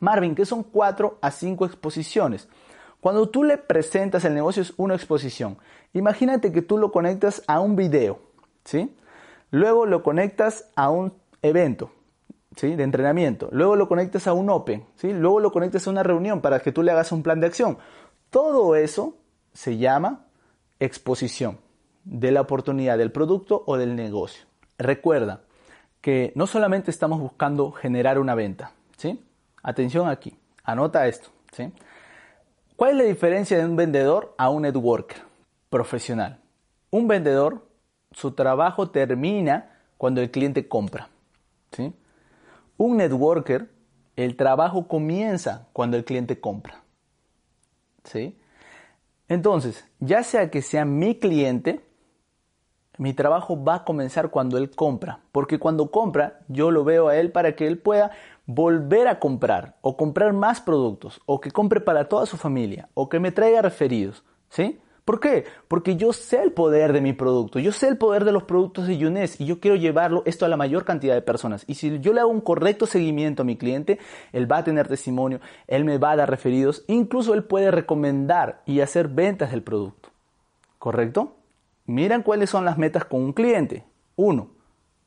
Marvin, 0.00 0.34
¿qué 0.34 0.44
son 0.44 0.62
4 0.62 1.18
a 1.20 1.30
5 1.30 1.66
exposiciones? 1.66 2.48
Cuando 3.00 3.28
tú 3.28 3.44
le 3.44 3.58
presentas 3.58 4.24
el 4.24 4.34
negocio 4.34 4.62
es 4.62 4.74
una 4.76 4.94
exposición. 4.94 5.58
Imagínate 5.92 6.52
que 6.52 6.62
tú 6.62 6.78
lo 6.78 6.90
conectas 6.90 7.42
a 7.46 7.60
un 7.60 7.76
video, 7.76 8.20
¿sí? 8.64 8.94
Luego 9.50 9.86
lo 9.86 10.02
conectas 10.02 10.70
a 10.74 10.90
un 10.90 11.14
evento, 11.42 11.92
¿sí? 12.56 12.74
De 12.74 12.82
entrenamiento. 12.82 13.48
Luego 13.52 13.76
lo 13.76 13.88
conectas 13.88 14.26
a 14.26 14.32
un 14.32 14.50
Open, 14.50 14.84
¿sí? 14.96 15.12
Luego 15.12 15.40
lo 15.40 15.52
conectas 15.52 15.86
a 15.86 15.90
una 15.90 16.02
reunión 16.02 16.40
para 16.40 16.60
que 16.60 16.72
tú 16.72 16.82
le 16.82 16.90
hagas 16.90 17.12
un 17.12 17.22
plan 17.22 17.40
de 17.40 17.46
acción. 17.46 17.78
Todo 18.30 18.74
eso 18.74 19.16
se 19.52 19.78
llama 19.78 20.26
exposición 20.80 21.58
de 22.04 22.32
la 22.32 22.40
oportunidad 22.40 22.98
del 22.98 23.12
producto 23.12 23.62
o 23.66 23.76
del 23.76 23.94
negocio. 23.96 24.44
Recuerda 24.76 25.42
que 26.00 26.32
no 26.34 26.46
solamente 26.46 26.90
estamos 26.90 27.20
buscando 27.20 27.72
generar 27.72 28.18
una 28.18 28.34
venta, 28.34 28.72
¿sí? 28.96 29.24
Atención 29.62 30.08
aquí, 30.08 30.36
anota 30.64 31.06
esto. 31.06 31.30
¿Cuál 32.76 32.92
es 32.92 32.96
la 32.96 33.04
diferencia 33.04 33.58
de 33.58 33.64
un 33.64 33.76
vendedor 33.76 34.34
a 34.38 34.50
un 34.50 34.62
networker 34.62 35.18
profesional? 35.68 36.40
Un 36.90 37.08
vendedor, 37.08 37.66
su 38.12 38.32
trabajo 38.32 38.90
termina 38.90 39.78
cuando 39.96 40.20
el 40.20 40.30
cliente 40.30 40.68
compra. 40.68 41.08
Un 42.76 42.96
networker, 42.96 43.68
el 44.16 44.36
trabajo 44.36 44.86
comienza 44.86 45.68
cuando 45.72 45.96
el 45.96 46.04
cliente 46.04 46.40
compra. 46.40 46.82
Entonces, 49.28 49.84
ya 49.98 50.22
sea 50.22 50.50
que 50.50 50.62
sea 50.62 50.84
mi 50.84 51.18
cliente, 51.18 51.84
mi 52.96 53.12
trabajo 53.12 53.62
va 53.62 53.76
a 53.76 53.84
comenzar 53.84 54.30
cuando 54.30 54.56
él 54.56 54.70
compra, 54.70 55.20
porque 55.30 55.58
cuando 55.58 55.90
compra 55.90 56.40
yo 56.48 56.70
lo 56.70 56.84
veo 56.84 57.08
a 57.08 57.16
él 57.16 57.30
para 57.30 57.54
que 57.54 57.66
él 57.66 57.78
pueda 57.78 58.10
volver 58.48 59.08
a 59.08 59.20
comprar 59.20 59.76
o 59.82 59.98
comprar 59.98 60.32
más 60.32 60.62
productos 60.62 61.20
o 61.26 61.38
que 61.38 61.50
compre 61.50 61.82
para 61.82 62.08
toda 62.08 62.24
su 62.24 62.38
familia 62.38 62.88
o 62.94 63.06
que 63.10 63.20
me 63.20 63.30
traiga 63.30 63.60
referidos, 63.60 64.24
¿sí? 64.48 64.80
¿Por 65.04 65.20
qué? 65.20 65.44
Porque 65.68 65.96
yo 65.96 66.14
sé 66.14 66.42
el 66.42 66.52
poder 66.52 66.94
de 66.94 67.02
mi 67.02 67.12
producto, 67.12 67.58
yo 67.58 67.72
sé 67.72 67.88
el 67.88 67.98
poder 67.98 68.24
de 68.24 68.32
los 68.32 68.44
productos 68.44 68.86
de 68.86 68.96
Younes 68.96 69.38
y 69.38 69.44
yo 69.44 69.60
quiero 69.60 69.76
llevarlo 69.76 70.22
esto 70.24 70.46
a 70.46 70.48
la 70.48 70.56
mayor 70.56 70.86
cantidad 70.86 71.14
de 71.14 71.20
personas. 71.20 71.64
Y 71.66 71.74
si 71.74 72.00
yo 72.00 72.14
le 72.14 72.20
hago 72.20 72.30
un 72.30 72.40
correcto 72.40 72.86
seguimiento 72.86 73.42
a 73.42 73.44
mi 73.44 73.56
cliente, 73.56 73.98
él 74.32 74.50
va 74.50 74.58
a 74.58 74.64
tener 74.64 74.88
testimonio, 74.88 75.40
él 75.66 75.84
me 75.84 75.98
va 75.98 76.12
a 76.12 76.16
dar 76.16 76.30
referidos, 76.30 76.84
incluso 76.88 77.34
él 77.34 77.44
puede 77.44 77.70
recomendar 77.70 78.62
y 78.64 78.80
hacer 78.80 79.08
ventas 79.08 79.50
del 79.50 79.62
producto. 79.62 80.08
¿Correcto? 80.78 81.36
Miran 81.84 82.22
cuáles 82.22 82.48
son 82.48 82.64
las 82.64 82.78
metas 82.78 83.04
con 83.04 83.20
un 83.20 83.34
cliente. 83.34 83.84
Uno, 84.16 84.48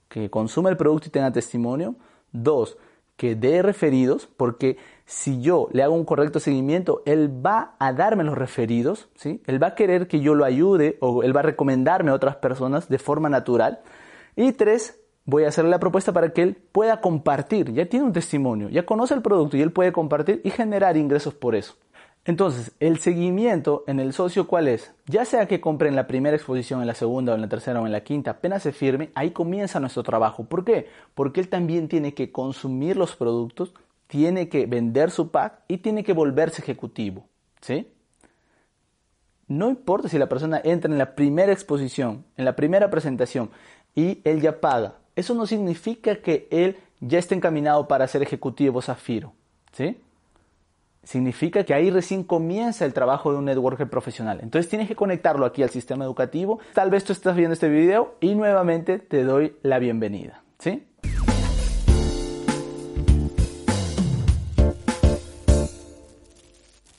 que 0.09 0.29
consuma 0.29 0.69
el 0.69 0.77
producto 0.77 1.07
y 1.07 1.11
tenga 1.11 1.31
testimonio. 1.31 1.95
Dos, 2.31 2.77
que 3.21 3.35
dé 3.35 3.61
referidos, 3.61 4.27
porque 4.35 4.77
si 5.05 5.41
yo 5.41 5.67
le 5.73 5.83
hago 5.83 5.93
un 5.93 6.05
correcto 6.05 6.39
seguimiento, 6.39 7.03
él 7.05 7.29
va 7.45 7.75
a 7.77 7.93
darme 7.93 8.23
los 8.23 8.35
referidos, 8.35 9.09
¿sí? 9.13 9.43
Él 9.45 9.61
va 9.61 9.67
a 9.67 9.75
querer 9.75 10.07
que 10.07 10.21
yo 10.21 10.33
lo 10.33 10.43
ayude 10.43 10.97
o 11.01 11.21
él 11.21 11.35
va 11.35 11.41
a 11.41 11.43
recomendarme 11.43 12.09
a 12.09 12.15
otras 12.15 12.37
personas 12.37 12.89
de 12.89 12.97
forma 12.97 13.29
natural. 13.29 13.81
Y 14.35 14.53
tres, 14.53 14.99
voy 15.25 15.43
a 15.43 15.49
hacerle 15.49 15.69
la 15.69 15.79
propuesta 15.79 16.11
para 16.11 16.33
que 16.33 16.41
él 16.41 16.55
pueda 16.71 16.99
compartir. 16.99 17.71
Ya 17.73 17.85
tiene 17.85 18.07
un 18.07 18.11
testimonio, 18.11 18.69
ya 18.69 18.87
conoce 18.87 19.13
el 19.13 19.21
producto 19.21 19.55
y 19.55 19.61
él 19.61 19.71
puede 19.71 19.91
compartir 19.91 20.41
y 20.43 20.49
generar 20.49 20.97
ingresos 20.97 21.35
por 21.35 21.53
eso. 21.53 21.75
Entonces, 22.23 22.71
el 22.79 22.99
seguimiento 22.99 23.83
en 23.87 23.99
el 23.99 24.13
socio, 24.13 24.45
¿cuál 24.45 24.67
es? 24.67 24.93
Ya 25.07 25.25
sea 25.25 25.47
que 25.47 25.59
compre 25.59 25.89
en 25.89 25.95
la 25.95 26.05
primera 26.05 26.35
exposición, 26.35 26.81
en 26.81 26.87
la 26.87 26.93
segunda, 26.93 27.33
en 27.33 27.41
la 27.41 27.49
tercera 27.49 27.81
o 27.81 27.87
en 27.87 27.91
la 27.91 28.03
quinta, 28.03 28.31
apenas 28.31 28.61
se 28.61 28.71
firme, 28.71 29.09
ahí 29.15 29.31
comienza 29.31 29.79
nuestro 29.79 30.03
trabajo. 30.03 30.43
¿Por 30.43 30.63
qué? 30.63 30.87
Porque 31.15 31.39
él 31.39 31.49
también 31.49 31.87
tiene 31.87 32.13
que 32.13 32.31
consumir 32.31 32.95
los 32.95 33.15
productos, 33.15 33.73
tiene 34.05 34.49
que 34.49 34.67
vender 34.67 35.09
su 35.09 35.31
pack 35.31 35.61
y 35.67 35.77
tiene 35.77 36.03
que 36.03 36.13
volverse 36.13 36.61
ejecutivo. 36.61 37.25
¿Sí? 37.59 37.87
No 39.47 39.69
importa 39.69 40.07
si 40.07 40.17
la 40.19 40.29
persona 40.29 40.61
entra 40.63 40.91
en 40.91 40.99
la 40.99 41.15
primera 41.15 41.51
exposición, 41.51 42.23
en 42.37 42.45
la 42.45 42.55
primera 42.55 42.89
presentación 42.91 43.49
y 43.95 44.21
él 44.23 44.41
ya 44.41 44.61
paga. 44.61 44.95
Eso 45.15 45.33
no 45.33 45.47
significa 45.47 46.15
que 46.17 46.47
él 46.51 46.77
ya 46.99 47.19
esté 47.19 47.35
encaminado 47.35 47.87
para 47.87 48.07
ser 48.07 48.21
ejecutivo 48.21 48.81
zafiro. 48.81 49.33
¿Sí? 49.71 49.97
Significa 51.03 51.63
que 51.63 51.73
ahí 51.73 51.89
recién 51.89 52.23
comienza 52.23 52.85
el 52.85 52.93
trabajo 52.93 53.31
de 53.31 53.39
un 53.39 53.45
networker 53.45 53.89
profesional. 53.89 54.39
Entonces 54.41 54.69
tienes 54.69 54.87
que 54.87 54.95
conectarlo 54.95 55.45
aquí 55.45 55.63
al 55.63 55.69
sistema 55.69 56.05
educativo. 56.05 56.59
Tal 56.73 56.89
vez 56.89 57.03
tú 57.03 57.13
estás 57.13 57.35
viendo 57.35 57.53
este 57.53 57.69
video 57.69 58.15
y 58.19 58.35
nuevamente 58.35 58.99
te 58.99 59.23
doy 59.23 59.55
la 59.63 59.79
bienvenida. 59.79 60.43
¿Sí? 60.59 60.87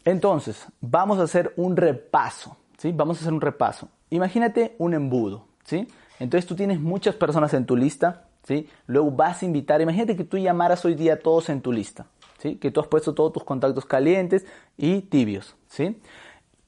Entonces, 0.04 0.66
vamos 0.80 1.20
a 1.20 1.22
hacer 1.22 1.52
un 1.56 1.76
repaso, 1.76 2.56
¿sí? 2.76 2.90
Vamos 2.92 3.18
a 3.18 3.20
hacer 3.20 3.32
un 3.32 3.40
repaso. 3.40 3.88
Imagínate 4.10 4.74
un 4.78 4.94
embudo, 4.94 5.46
¿sí? 5.64 5.86
Entonces 6.18 6.46
tú 6.46 6.56
tienes 6.56 6.80
muchas 6.80 7.14
personas 7.14 7.54
en 7.54 7.66
tu 7.66 7.76
lista, 7.76 8.24
¿sí? 8.42 8.68
Luego 8.86 9.12
vas 9.12 9.42
a 9.42 9.46
invitar, 9.46 9.80
imagínate 9.80 10.16
que 10.16 10.24
tú 10.24 10.38
llamaras 10.38 10.84
hoy 10.84 10.96
día 10.96 11.14
a 11.14 11.16
todos 11.18 11.48
en 11.50 11.60
tu 11.60 11.72
lista, 11.72 12.06
Que 12.42 12.70
tú 12.70 12.81
has 12.81 12.88
puesto 12.88 13.14
todos 13.14 13.33
tus 13.33 13.44
contactos 13.44 13.87
calientes 13.87 14.44
y 14.76 15.02
tibios, 15.02 15.55
¿sí? 15.68 16.00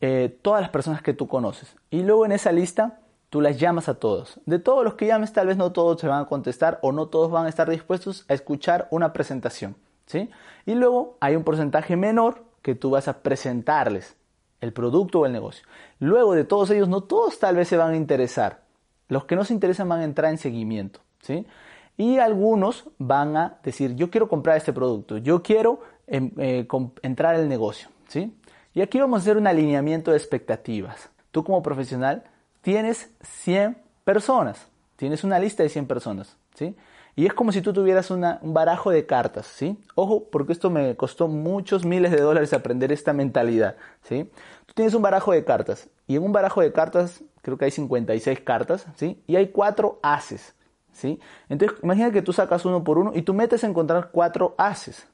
Eh, 0.00 0.38
todas 0.42 0.60
las 0.60 0.70
personas 0.70 1.02
que 1.02 1.14
tú 1.14 1.26
conoces. 1.26 1.76
Y 1.90 2.02
luego 2.02 2.24
en 2.24 2.32
esa 2.32 2.52
lista 2.52 3.00
tú 3.30 3.40
las 3.40 3.58
llamas 3.58 3.88
a 3.88 3.94
todos. 3.94 4.38
De 4.46 4.60
todos 4.60 4.84
los 4.84 4.94
que 4.94 5.06
llames, 5.06 5.32
tal 5.32 5.48
vez 5.48 5.56
no 5.56 5.72
todos 5.72 6.00
se 6.00 6.06
van 6.06 6.22
a 6.22 6.26
contestar 6.26 6.78
o 6.82 6.92
no 6.92 7.08
todos 7.08 7.30
van 7.30 7.46
a 7.46 7.48
estar 7.48 7.68
dispuestos 7.68 8.24
a 8.28 8.34
escuchar 8.34 8.86
una 8.90 9.12
presentación, 9.12 9.74
¿sí? 10.06 10.30
Y 10.66 10.74
luego 10.74 11.16
hay 11.20 11.34
un 11.34 11.42
porcentaje 11.42 11.96
menor 11.96 12.44
que 12.62 12.74
tú 12.74 12.90
vas 12.90 13.08
a 13.08 13.22
presentarles 13.22 14.16
el 14.60 14.72
producto 14.72 15.20
o 15.20 15.26
el 15.26 15.32
negocio. 15.32 15.66
Luego 15.98 16.34
de 16.34 16.44
todos 16.44 16.70
ellos, 16.70 16.88
no 16.88 17.02
todos 17.02 17.38
tal 17.38 17.56
vez 17.56 17.68
se 17.68 17.76
van 17.76 17.92
a 17.92 17.96
interesar. 17.96 18.62
Los 19.08 19.24
que 19.24 19.36
no 19.36 19.44
se 19.44 19.52
interesan 19.52 19.88
van 19.88 20.00
a 20.00 20.04
entrar 20.04 20.30
en 20.30 20.38
seguimiento, 20.38 21.00
¿sí? 21.20 21.46
Y 21.96 22.18
algunos 22.18 22.84
van 22.98 23.36
a 23.36 23.58
decir, 23.62 23.94
yo 23.94 24.10
quiero 24.10 24.28
comprar 24.28 24.56
este 24.56 24.72
producto, 24.72 25.18
yo 25.18 25.42
quiero 25.42 25.80
em, 26.06 26.30
eh, 26.38 26.66
entrar 27.02 27.34
al 27.36 27.48
negocio, 27.48 27.88
¿sí? 28.08 28.34
Y 28.72 28.80
aquí 28.80 28.98
vamos 28.98 29.20
a 29.20 29.22
hacer 29.22 29.36
un 29.36 29.46
alineamiento 29.46 30.10
de 30.10 30.16
expectativas. 30.16 31.10
Tú 31.30 31.44
como 31.44 31.62
profesional 31.62 32.24
tienes 32.62 33.10
100 33.22 33.78
personas, 34.04 34.66
tienes 34.96 35.22
una 35.22 35.38
lista 35.38 35.62
de 35.62 35.68
100 35.68 35.86
personas, 35.86 36.36
¿sí? 36.54 36.74
Y 37.16 37.26
es 37.26 37.32
como 37.32 37.52
si 37.52 37.62
tú 37.62 37.72
tuvieras 37.72 38.10
un 38.10 38.24
barajo 38.42 38.90
de 38.90 39.06
cartas, 39.06 39.46
¿sí? 39.46 39.78
Ojo, 39.94 40.24
porque 40.30 40.52
esto 40.52 40.70
me 40.70 40.96
costó 40.96 41.28
muchos 41.28 41.84
miles 41.84 42.10
de 42.10 42.20
dólares 42.20 42.52
aprender 42.52 42.90
esta 42.90 43.12
mentalidad, 43.12 43.76
¿sí? 44.02 44.28
Tú 44.66 44.74
tienes 44.74 44.94
un 44.94 45.02
barajo 45.02 45.30
de 45.30 45.44
cartas 45.44 45.88
y 46.08 46.16
en 46.16 46.24
un 46.24 46.32
barajo 46.32 46.60
de 46.60 46.72
cartas 46.72 47.22
creo 47.42 47.56
que 47.56 47.66
hay 47.66 47.70
56 47.70 48.40
cartas, 48.40 48.86
¿sí? 48.96 49.22
Y 49.28 49.36
hay 49.36 49.48
cuatro 49.48 50.00
haces, 50.02 50.54
Entonces, 51.48 51.78
imagina 51.82 52.10
que 52.10 52.22
tú 52.22 52.32
sacas 52.32 52.64
uno 52.64 52.84
por 52.84 52.98
uno 52.98 53.12
y 53.14 53.22
tú 53.22 53.34
metes 53.34 53.64
a 53.64 53.66
encontrar 53.66 54.10
cuatro 54.12 54.54
haces. 54.58 55.06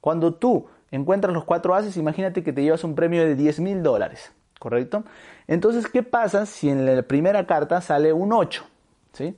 Cuando 0.00 0.34
tú 0.34 0.66
encuentras 0.90 1.32
los 1.32 1.44
cuatro 1.44 1.74
haces, 1.74 1.96
imagínate 1.96 2.42
que 2.42 2.52
te 2.52 2.62
llevas 2.62 2.84
un 2.84 2.94
premio 2.94 3.24
de 3.24 3.34
10 3.34 3.60
mil 3.60 3.82
dólares, 3.82 4.32
¿correcto? 4.58 5.04
Entonces, 5.46 5.86
¿qué 5.86 6.02
pasa 6.02 6.46
si 6.46 6.68
en 6.68 6.84
la 6.84 7.02
primera 7.02 7.46
carta 7.46 7.80
sale 7.80 8.12
un 8.12 8.32
8, 8.32 8.64
¿sí? 9.12 9.36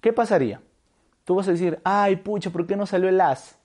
¿Qué 0.00 0.12
pasaría? 0.12 0.60
tú 1.24 1.36
vas 1.36 1.48
a 1.48 1.52
decir, 1.52 1.80
ay, 1.84 2.16
pucha, 2.16 2.50
¿por 2.50 2.66
qué 2.66 2.76
no 2.76 2.86
salió 2.86 3.08
el 3.08 3.20
as? 3.20 3.58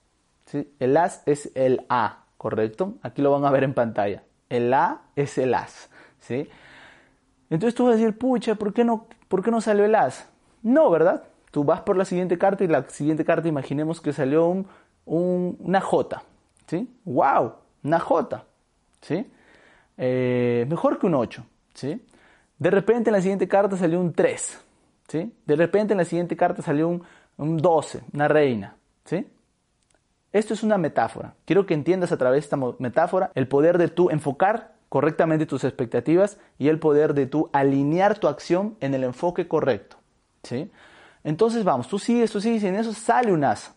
¿Sí? 0.45 0.73
El 0.79 0.95
as 0.97 1.23
es 1.25 1.51
el 1.55 1.85
A, 1.89 2.25
¿correcto? 2.37 2.95
Aquí 3.01 3.21
lo 3.21 3.31
van 3.31 3.45
a 3.45 3.51
ver 3.51 3.63
en 3.63 3.73
pantalla. 3.73 4.23
El 4.49 4.73
A 4.73 5.01
es 5.15 5.37
el 5.37 5.53
as. 5.53 5.89
Entonces 7.49 7.75
tú 7.75 7.85
vas 7.85 7.93
a 7.93 7.97
decir, 7.97 8.17
pucha, 8.17 8.55
¿por 8.55 8.73
qué 8.73 8.83
no, 8.83 9.07
por 9.27 9.43
qué 9.43 9.51
no 9.51 9.61
salió 9.61 9.85
el 9.85 9.95
as? 9.95 10.29
No, 10.67 10.89
¿verdad? 10.89 11.23
Tú 11.51 11.63
vas 11.63 11.81
por 11.81 11.97
la 11.97 12.05
siguiente 12.05 12.37
carta 12.37 12.63
y 12.63 12.67
la 12.67 12.87
siguiente 12.89 13.25
carta 13.25 13.47
imaginemos 13.47 14.01
que 14.01 14.13
salió 14.13 14.47
un, 14.47 15.57
una 15.59 15.81
J, 15.81 16.21
¿sí? 16.67 16.89
¡Wow! 17.05 17.53
Una 17.83 17.99
J, 17.99 18.45
¿sí? 19.01 19.31
Eh, 19.97 20.65
mejor 20.69 20.99
que 20.99 21.07
un 21.07 21.15
8, 21.15 21.43
¿sí? 21.73 22.05
De 22.57 22.71
repente 22.71 23.09
en 23.09 23.13
la 23.13 23.21
siguiente 23.21 23.47
carta 23.47 23.77
salió 23.77 23.99
un 23.99 24.13
3, 24.13 24.65
¿sí? 25.07 25.33
De 25.45 25.55
repente 25.55 25.93
en 25.93 25.97
la 25.97 26.05
siguiente 26.05 26.35
carta 26.35 26.61
salió 26.61 26.87
un 26.87 27.03
un 27.37 27.57
12, 27.57 28.01
una 28.13 28.27
reina, 28.27 28.75
¿sí? 29.05 29.27
Esto 30.33 30.53
es 30.53 30.63
una 30.63 30.77
metáfora. 30.77 31.35
Quiero 31.45 31.65
que 31.65 31.73
entiendas 31.73 32.11
a 32.11 32.17
través 32.17 32.41
de 32.41 32.45
esta 32.45 32.57
metáfora 32.79 33.31
el 33.35 33.47
poder 33.47 33.77
de 33.77 33.87
tú 33.87 34.09
enfocar 34.09 34.75
correctamente 34.89 35.45
tus 35.45 35.63
expectativas 35.63 36.37
y 36.57 36.67
el 36.67 36.79
poder 36.79 37.13
de 37.13 37.27
tú 37.27 37.49
alinear 37.53 38.19
tu 38.19 38.27
acción 38.27 38.75
en 38.79 38.93
el 38.93 39.03
enfoque 39.03 39.47
correcto, 39.47 39.96
Entonces 41.23 41.63
vamos, 41.63 41.87
tú 41.87 41.99
sigues, 41.99 42.31
tú 42.31 42.39
sigues 42.39 42.63
y 42.63 42.67
en 42.67 42.75
eso 42.75 42.93
sale 42.93 43.31
un 43.31 43.43
as. 43.43 43.73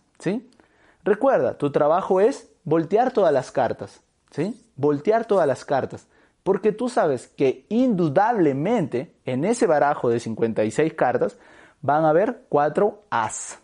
Recuerda, 1.02 1.56
tu 1.56 1.70
trabajo 1.70 2.20
es 2.20 2.50
voltear 2.64 3.12
todas 3.12 3.32
las 3.32 3.50
cartas, 3.50 4.02
¿sí? 4.30 4.60
Voltear 4.76 5.24
todas 5.24 5.46
las 5.46 5.64
cartas. 5.64 6.06
Porque 6.42 6.72
tú 6.72 6.88
sabes 6.88 7.28
que 7.28 7.66
indudablemente 7.68 9.14
en 9.24 9.44
ese 9.44 9.66
barajo 9.66 10.08
de 10.08 10.20
56 10.20 10.94
cartas 10.94 11.38
van 11.82 12.04
a 12.04 12.10
haber 12.10 12.44
cuatro 12.48 13.04
As. 13.10 13.58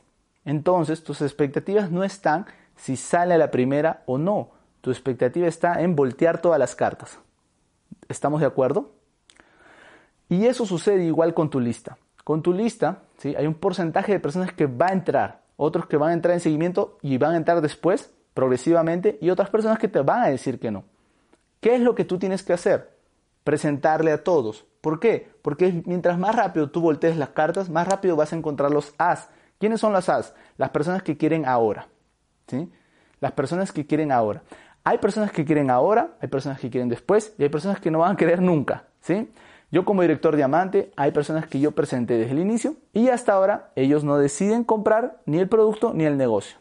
Entonces, 0.44 1.02
tus 1.02 1.22
expectativas 1.22 1.90
no 1.90 2.04
están 2.04 2.46
si 2.76 2.96
sale 2.96 3.36
la 3.38 3.50
primera 3.50 4.02
o 4.06 4.18
no. 4.18 4.50
Tu 4.80 4.90
expectativa 4.90 5.48
está 5.48 5.80
en 5.80 5.96
voltear 5.96 6.40
todas 6.40 6.58
las 6.58 6.76
cartas. 6.76 7.18
¿Estamos 8.08 8.40
de 8.40 8.46
acuerdo? 8.46 8.92
Y 10.28 10.46
eso 10.46 10.66
sucede 10.66 11.04
igual 11.04 11.34
con 11.34 11.50
tu 11.50 11.58
lista. 11.58 11.98
Con 12.26 12.42
tu 12.42 12.52
lista, 12.52 13.02
¿sí? 13.18 13.36
hay 13.36 13.46
un 13.46 13.54
porcentaje 13.54 14.10
de 14.10 14.18
personas 14.18 14.52
que 14.52 14.66
va 14.66 14.88
a 14.88 14.92
entrar, 14.92 15.42
otros 15.56 15.86
que 15.86 15.96
van 15.96 16.10
a 16.10 16.14
entrar 16.14 16.34
en 16.34 16.40
seguimiento 16.40 16.98
y 17.00 17.18
van 17.18 17.34
a 17.34 17.36
entrar 17.36 17.60
después, 17.60 18.12
progresivamente, 18.34 19.16
y 19.20 19.30
otras 19.30 19.48
personas 19.48 19.78
que 19.78 19.86
te 19.86 20.00
van 20.00 20.24
a 20.24 20.28
decir 20.28 20.58
que 20.58 20.72
no. 20.72 20.82
¿Qué 21.60 21.76
es 21.76 21.80
lo 21.80 21.94
que 21.94 22.04
tú 22.04 22.18
tienes 22.18 22.42
que 22.42 22.52
hacer? 22.52 22.96
Presentarle 23.44 24.10
a 24.10 24.24
todos 24.24 24.66
¿Por 24.86 25.00
qué? 25.00 25.28
Porque 25.42 25.82
mientras 25.84 26.16
más 26.16 26.36
rápido 26.36 26.70
tú 26.70 26.80
voltees 26.80 27.16
las 27.16 27.30
cartas, 27.30 27.68
más 27.68 27.88
rápido 27.88 28.14
vas 28.14 28.32
a 28.32 28.36
encontrar 28.36 28.70
los 28.70 28.94
as. 28.98 29.28
¿Quiénes 29.58 29.80
son 29.80 29.92
las 29.92 30.08
as? 30.08 30.32
Las 30.58 30.70
personas 30.70 31.02
que 31.02 31.16
quieren 31.16 31.44
ahora. 31.44 31.88
¿sí? 32.46 32.70
Las 33.18 33.32
personas 33.32 33.72
que 33.72 33.84
quieren 33.84 34.12
ahora. 34.12 34.44
Hay 34.84 34.98
personas 34.98 35.32
que 35.32 35.44
quieren 35.44 35.70
ahora, 35.70 36.10
hay 36.20 36.28
personas 36.28 36.60
que 36.60 36.70
quieren 36.70 36.88
después 36.88 37.34
y 37.36 37.42
hay 37.42 37.48
personas 37.48 37.80
que 37.80 37.90
no 37.90 37.98
van 37.98 38.12
a 38.12 38.16
querer 38.16 38.40
nunca. 38.40 38.84
¿sí? 39.00 39.28
Yo 39.76 39.84
como 39.84 40.00
director 40.00 40.34
diamante 40.34 40.90
hay 40.96 41.12
personas 41.12 41.46
que 41.48 41.60
yo 41.60 41.72
presenté 41.72 42.16
desde 42.16 42.32
el 42.32 42.38
inicio 42.38 42.76
y 42.94 43.08
hasta 43.08 43.34
ahora 43.34 43.72
ellos 43.76 44.04
no 44.04 44.16
deciden 44.16 44.64
comprar 44.64 45.20
ni 45.26 45.38
el 45.38 45.50
producto 45.50 45.92
ni 45.92 46.04
el 46.04 46.16
negocio. 46.16 46.56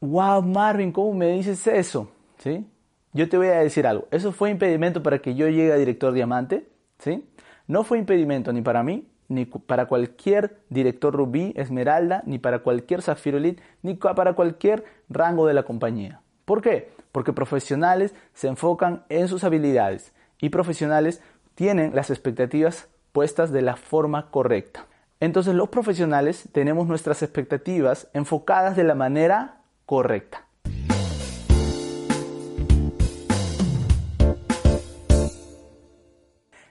Wow, 0.00 0.42
Marvin, 0.42 0.92
¿cómo 0.92 1.12
me 1.12 1.32
dices 1.32 1.66
eso? 1.66 2.12
¿Sí? 2.38 2.64
Yo 3.12 3.28
te 3.28 3.36
voy 3.36 3.48
a 3.48 3.58
decir 3.58 3.88
algo. 3.88 4.06
Eso 4.12 4.30
fue 4.30 4.50
impedimento 4.50 5.02
para 5.02 5.18
que 5.18 5.34
yo 5.34 5.48
llegue 5.48 5.72
a 5.72 5.78
director 5.78 6.12
diamante. 6.12 6.68
¿Sí? 7.00 7.28
No 7.66 7.82
fue 7.82 7.98
impedimento 7.98 8.52
ni 8.52 8.62
para 8.62 8.84
mí, 8.84 9.04
ni 9.26 9.46
para 9.46 9.86
cualquier 9.86 10.60
director 10.68 11.12
Rubí, 11.12 11.52
Esmeralda, 11.56 12.22
ni 12.24 12.38
para 12.38 12.60
cualquier 12.60 13.02
Zafiro 13.02 13.38
Elite, 13.38 13.60
ni 13.82 13.94
para 13.94 14.34
cualquier 14.34 14.84
rango 15.08 15.44
de 15.48 15.54
la 15.54 15.64
compañía. 15.64 16.20
¿Por 16.44 16.62
qué? 16.62 16.92
Porque 17.10 17.32
profesionales 17.32 18.14
se 18.32 18.46
enfocan 18.46 19.02
en 19.08 19.26
sus 19.26 19.42
habilidades 19.42 20.14
y 20.40 20.50
profesionales 20.50 21.20
tienen 21.60 21.94
las 21.94 22.08
expectativas 22.08 22.88
puestas 23.12 23.52
de 23.52 23.60
la 23.60 23.76
forma 23.76 24.30
correcta. 24.30 24.86
Entonces 25.20 25.54
los 25.54 25.68
profesionales 25.68 26.48
tenemos 26.52 26.88
nuestras 26.88 27.22
expectativas 27.22 28.08
enfocadas 28.14 28.76
de 28.76 28.84
la 28.84 28.94
manera 28.94 29.60
correcta. 29.84 30.46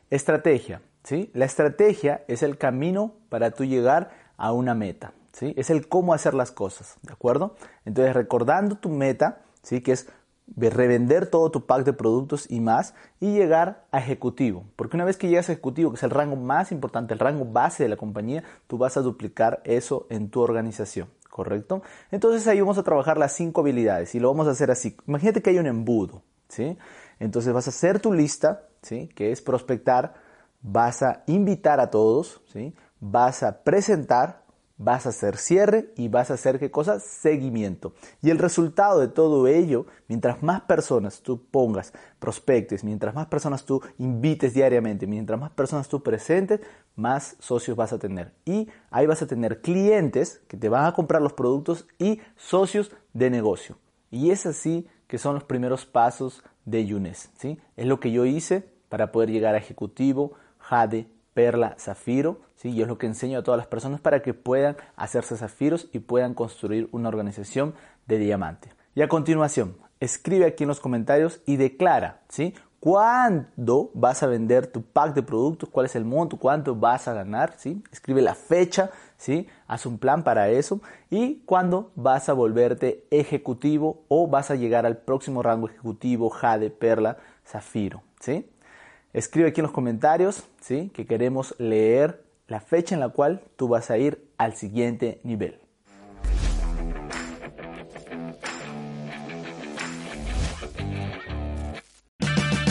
Estrategia. 0.10 0.82
¿sí? 1.04 1.30
La 1.36 1.46
estrategia 1.46 2.24
es 2.28 2.42
el 2.42 2.58
camino 2.58 3.14
para 3.30 3.52
tú 3.52 3.66
llegar 3.66 4.10
a 4.38 4.54
una 4.54 4.74
meta. 4.74 5.14
¿sí? 5.34 5.54
Es 5.56 5.70
el 5.70 5.88
cómo 5.88 6.16
hacer 6.16 6.34
las 6.34 6.52
cosas. 6.52 6.98
¿De 7.04 7.14
acuerdo? 7.14 7.56
Entonces, 7.86 8.16
recordando 8.16 8.76
tu 8.78 8.90
meta, 8.90 9.44
¿sí? 9.62 9.82
que 9.82 9.92
es 9.92 10.10
revender 10.58 11.28
todo 11.28 11.52
tu 11.52 11.66
pack 11.66 11.86
de 11.86 11.94
productos 11.94 12.50
y 12.50 12.60
más 12.60 12.94
y 13.20 13.34
llegar 13.34 13.86
a 13.92 14.00
ejecutivo. 14.00 14.66
Porque 14.76 14.98
una 14.98 15.06
vez 15.06 15.18
que 15.18 15.28
llegas 15.28 15.50
a 15.50 15.54
ejecutivo, 15.54 15.92
que 15.92 15.98
es 15.98 16.04
el 16.04 16.10
rango 16.10 16.36
más 16.36 16.72
importante, 16.72 17.14
el 17.14 17.20
rango 17.20 17.46
base 17.46 17.84
de 17.84 17.90
la 17.90 17.98
compañía, 17.98 18.44
tú 18.68 18.78
vas 18.78 18.98
a 18.98 19.02
duplicar 19.02 19.62
eso 19.64 20.08
en 20.10 20.30
tu 20.30 20.42
organización. 20.42 21.10
¿Correcto? 21.30 21.84
Entonces 22.12 22.46
ahí 22.48 22.60
vamos 22.60 22.78
a 22.78 22.84
trabajar 22.84 23.18
las 23.18 23.34
cinco 23.34 23.62
habilidades 23.62 24.14
y 24.14 24.20
lo 24.20 24.30
vamos 24.30 24.48
a 24.48 24.52
hacer 24.52 24.72
así. 24.72 24.98
Imagínate 25.08 25.42
que 25.42 25.52
hay 25.52 25.60
un 25.60 25.68
embudo. 25.68 26.22
¿sí? 26.50 26.78
Entonces 27.20 27.54
vas 27.54 27.68
a 27.68 27.70
hacer 27.70 28.00
tu 28.00 28.12
lista 28.12 28.64
¿sí? 28.82 29.08
que 29.16 29.32
es 29.32 29.42
prospectar, 29.42 30.16
vas 30.62 31.02
a 31.04 31.24
invitar 31.28 31.80
a 31.80 31.90
todos, 31.90 32.42
¿sí? 32.52 32.74
vas 33.00 33.44
a 33.44 33.64
presentar, 33.64 34.39
vas 34.80 35.06
a 35.06 35.10
hacer 35.10 35.38
cierre 35.38 35.94
y 35.98 36.08
vas 36.08 36.32
a 36.32 36.36
hacer 36.36 36.58
qué 36.58 36.72
cosa? 36.72 37.00
Seguimiento. 37.00 37.94
Y 38.22 38.32
el 38.32 38.40
resultado 38.40 39.00
de 39.00 39.10
todo 39.10 39.46
ello, 39.46 39.86
mientras 40.08 40.42
más 40.42 40.62
personas 40.62 41.22
tú 41.22 41.46
pongas, 41.52 41.94
prospectes, 42.18 42.84
mientras 42.84 43.14
más 43.14 43.28
personas 43.28 43.66
tú 43.66 43.82
invites 43.98 44.54
diariamente, 44.54 45.06
mientras 45.06 45.40
más 45.40 45.52
personas 45.52 45.90
tú 45.90 46.02
presentes, 46.02 46.62
más 46.96 47.36
socios 47.40 47.78
vas 47.78 47.92
a 47.94 48.00
tener. 48.00 48.34
Y 48.46 48.70
ahí 48.90 49.06
vas 49.06 49.22
a 49.22 49.28
tener 49.28 49.62
clientes 49.62 50.42
que 50.48 50.58
te 50.58 50.70
van 50.70 50.86
a 50.86 50.94
comprar 50.94 51.22
los 51.22 51.34
productos 51.34 51.86
y 52.00 52.22
socios 52.38 52.92
de 53.14 53.30
negocio. 53.30 53.78
Y 54.10 54.32
es 54.32 54.46
así 54.46 54.88
que 55.08 55.18
son 55.18 55.34
los 55.34 55.44
primeros 55.44 55.86
pasos 55.86 56.42
de 56.64 56.86
Yunes. 56.86 57.32
¿sí? 57.38 57.60
Es 57.76 57.86
lo 57.86 58.00
que 58.00 58.12
yo 58.12 58.26
hice 58.26 58.64
para 58.88 59.12
poder 59.12 59.30
llegar 59.30 59.56
a 59.56 59.58
ejecutivo, 59.58 60.34
Jade, 60.58 61.08
Perla, 61.40 61.78
Zafiro. 61.80 62.42
¿sí? 62.58 62.68
Y 62.72 62.82
es 62.82 62.88
lo 62.90 62.98
que 62.98 63.08
enseño 63.08 63.40
a 63.40 63.44
todas 63.44 63.58
las 63.58 63.68
personas 63.68 64.02
para 64.02 64.22
que 64.22 64.34
puedan 64.34 64.76
hacerse 64.98 65.38
zafiros 65.38 65.88
y 65.94 66.00
puedan 66.00 66.34
construir 66.34 66.90
una 66.92 67.08
organización 67.08 67.76
de 68.08 68.18
diamante. 68.18 68.74
Y 68.94 69.04
a 69.04 69.08
continuación, 69.08 69.78
escribe 70.02 70.46
aquí 70.46 70.66
en 70.66 70.68
los 70.68 70.82
comentarios 70.82 71.40
y 71.46 71.56
declara, 71.56 72.20
¿sí? 72.28 72.54
¿Cuándo 72.82 73.90
vas 73.94 74.22
a 74.22 74.28
vender 74.28 74.68
tu 74.68 74.82
pack 74.82 75.14
de 75.14 75.24
productos? 75.24 75.70
¿Cuál 75.70 75.86
es 75.86 75.96
el 75.96 76.04
monto? 76.04 76.36
¿Cuánto 76.36 76.76
vas 76.76 77.08
a 77.08 77.14
ganar? 77.14 77.54
¿sí? 77.56 77.82
Escribe 77.90 78.22
la 78.22 78.36
fecha, 78.36 78.92
¿sí? 79.16 79.48
Haz 79.68 79.86
un 79.86 79.98
plan 79.98 80.26
para 80.26 80.50
eso. 80.50 80.82
¿Y 81.10 81.36
cuándo 81.46 81.92
vas 81.96 82.28
a 82.28 82.34
volverte 82.34 83.06
ejecutivo 83.12 84.04
o 84.10 84.28
vas 84.28 84.52
a 84.52 84.56
llegar 84.56 84.86
al 84.86 84.98
próximo 84.98 85.42
rango 85.42 85.70
ejecutivo, 85.70 86.30
Jade, 86.30 86.70
Perla, 86.70 87.18
Zafiro, 87.46 88.04
¿sí? 88.20 88.46
Escribe 89.14 89.50
aquí 89.50 89.62
en 89.62 89.64
los 89.64 89.72
comentarios, 89.72 90.44
¿sí? 90.62 90.92
Que 90.94 91.06
queremos 91.06 91.56
leer 91.58 92.24
la 92.48 92.60
fecha 92.60 92.96
en 92.96 93.02
la 93.02 93.10
cual 93.10 93.42
tú 93.56 93.68
vas 93.68 93.90
a 93.90 93.98
ir 93.98 94.28
al 94.38 94.56
siguiente 94.56 95.20
nivel. 95.24 95.60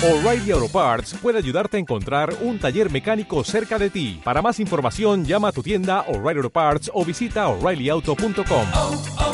O'Reilly 0.01 0.53
Auto 0.53 0.69
Parts 0.69 1.15
puede 1.21 1.39
ayudarte 1.39 1.77
a 1.77 1.81
encontrar 1.81 2.33
un 2.41 2.61
taller 2.61 2.89
mecánico 2.89 3.43
cerca 3.43 3.81
de 3.81 3.91
ti. 3.91 4.21
Para 4.23 4.41
más 4.41 4.61
información, 4.61 5.25
llama 5.25 5.49
a 5.49 5.53
tu 5.53 5.61
tienda 5.61 6.03
O'Reilly 6.03 6.39
Auto 6.39 6.51
Parts 6.51 6.89
o 6.95 7.05
visita 7.05 7.49
oreillyauto.com. 7.49 9.28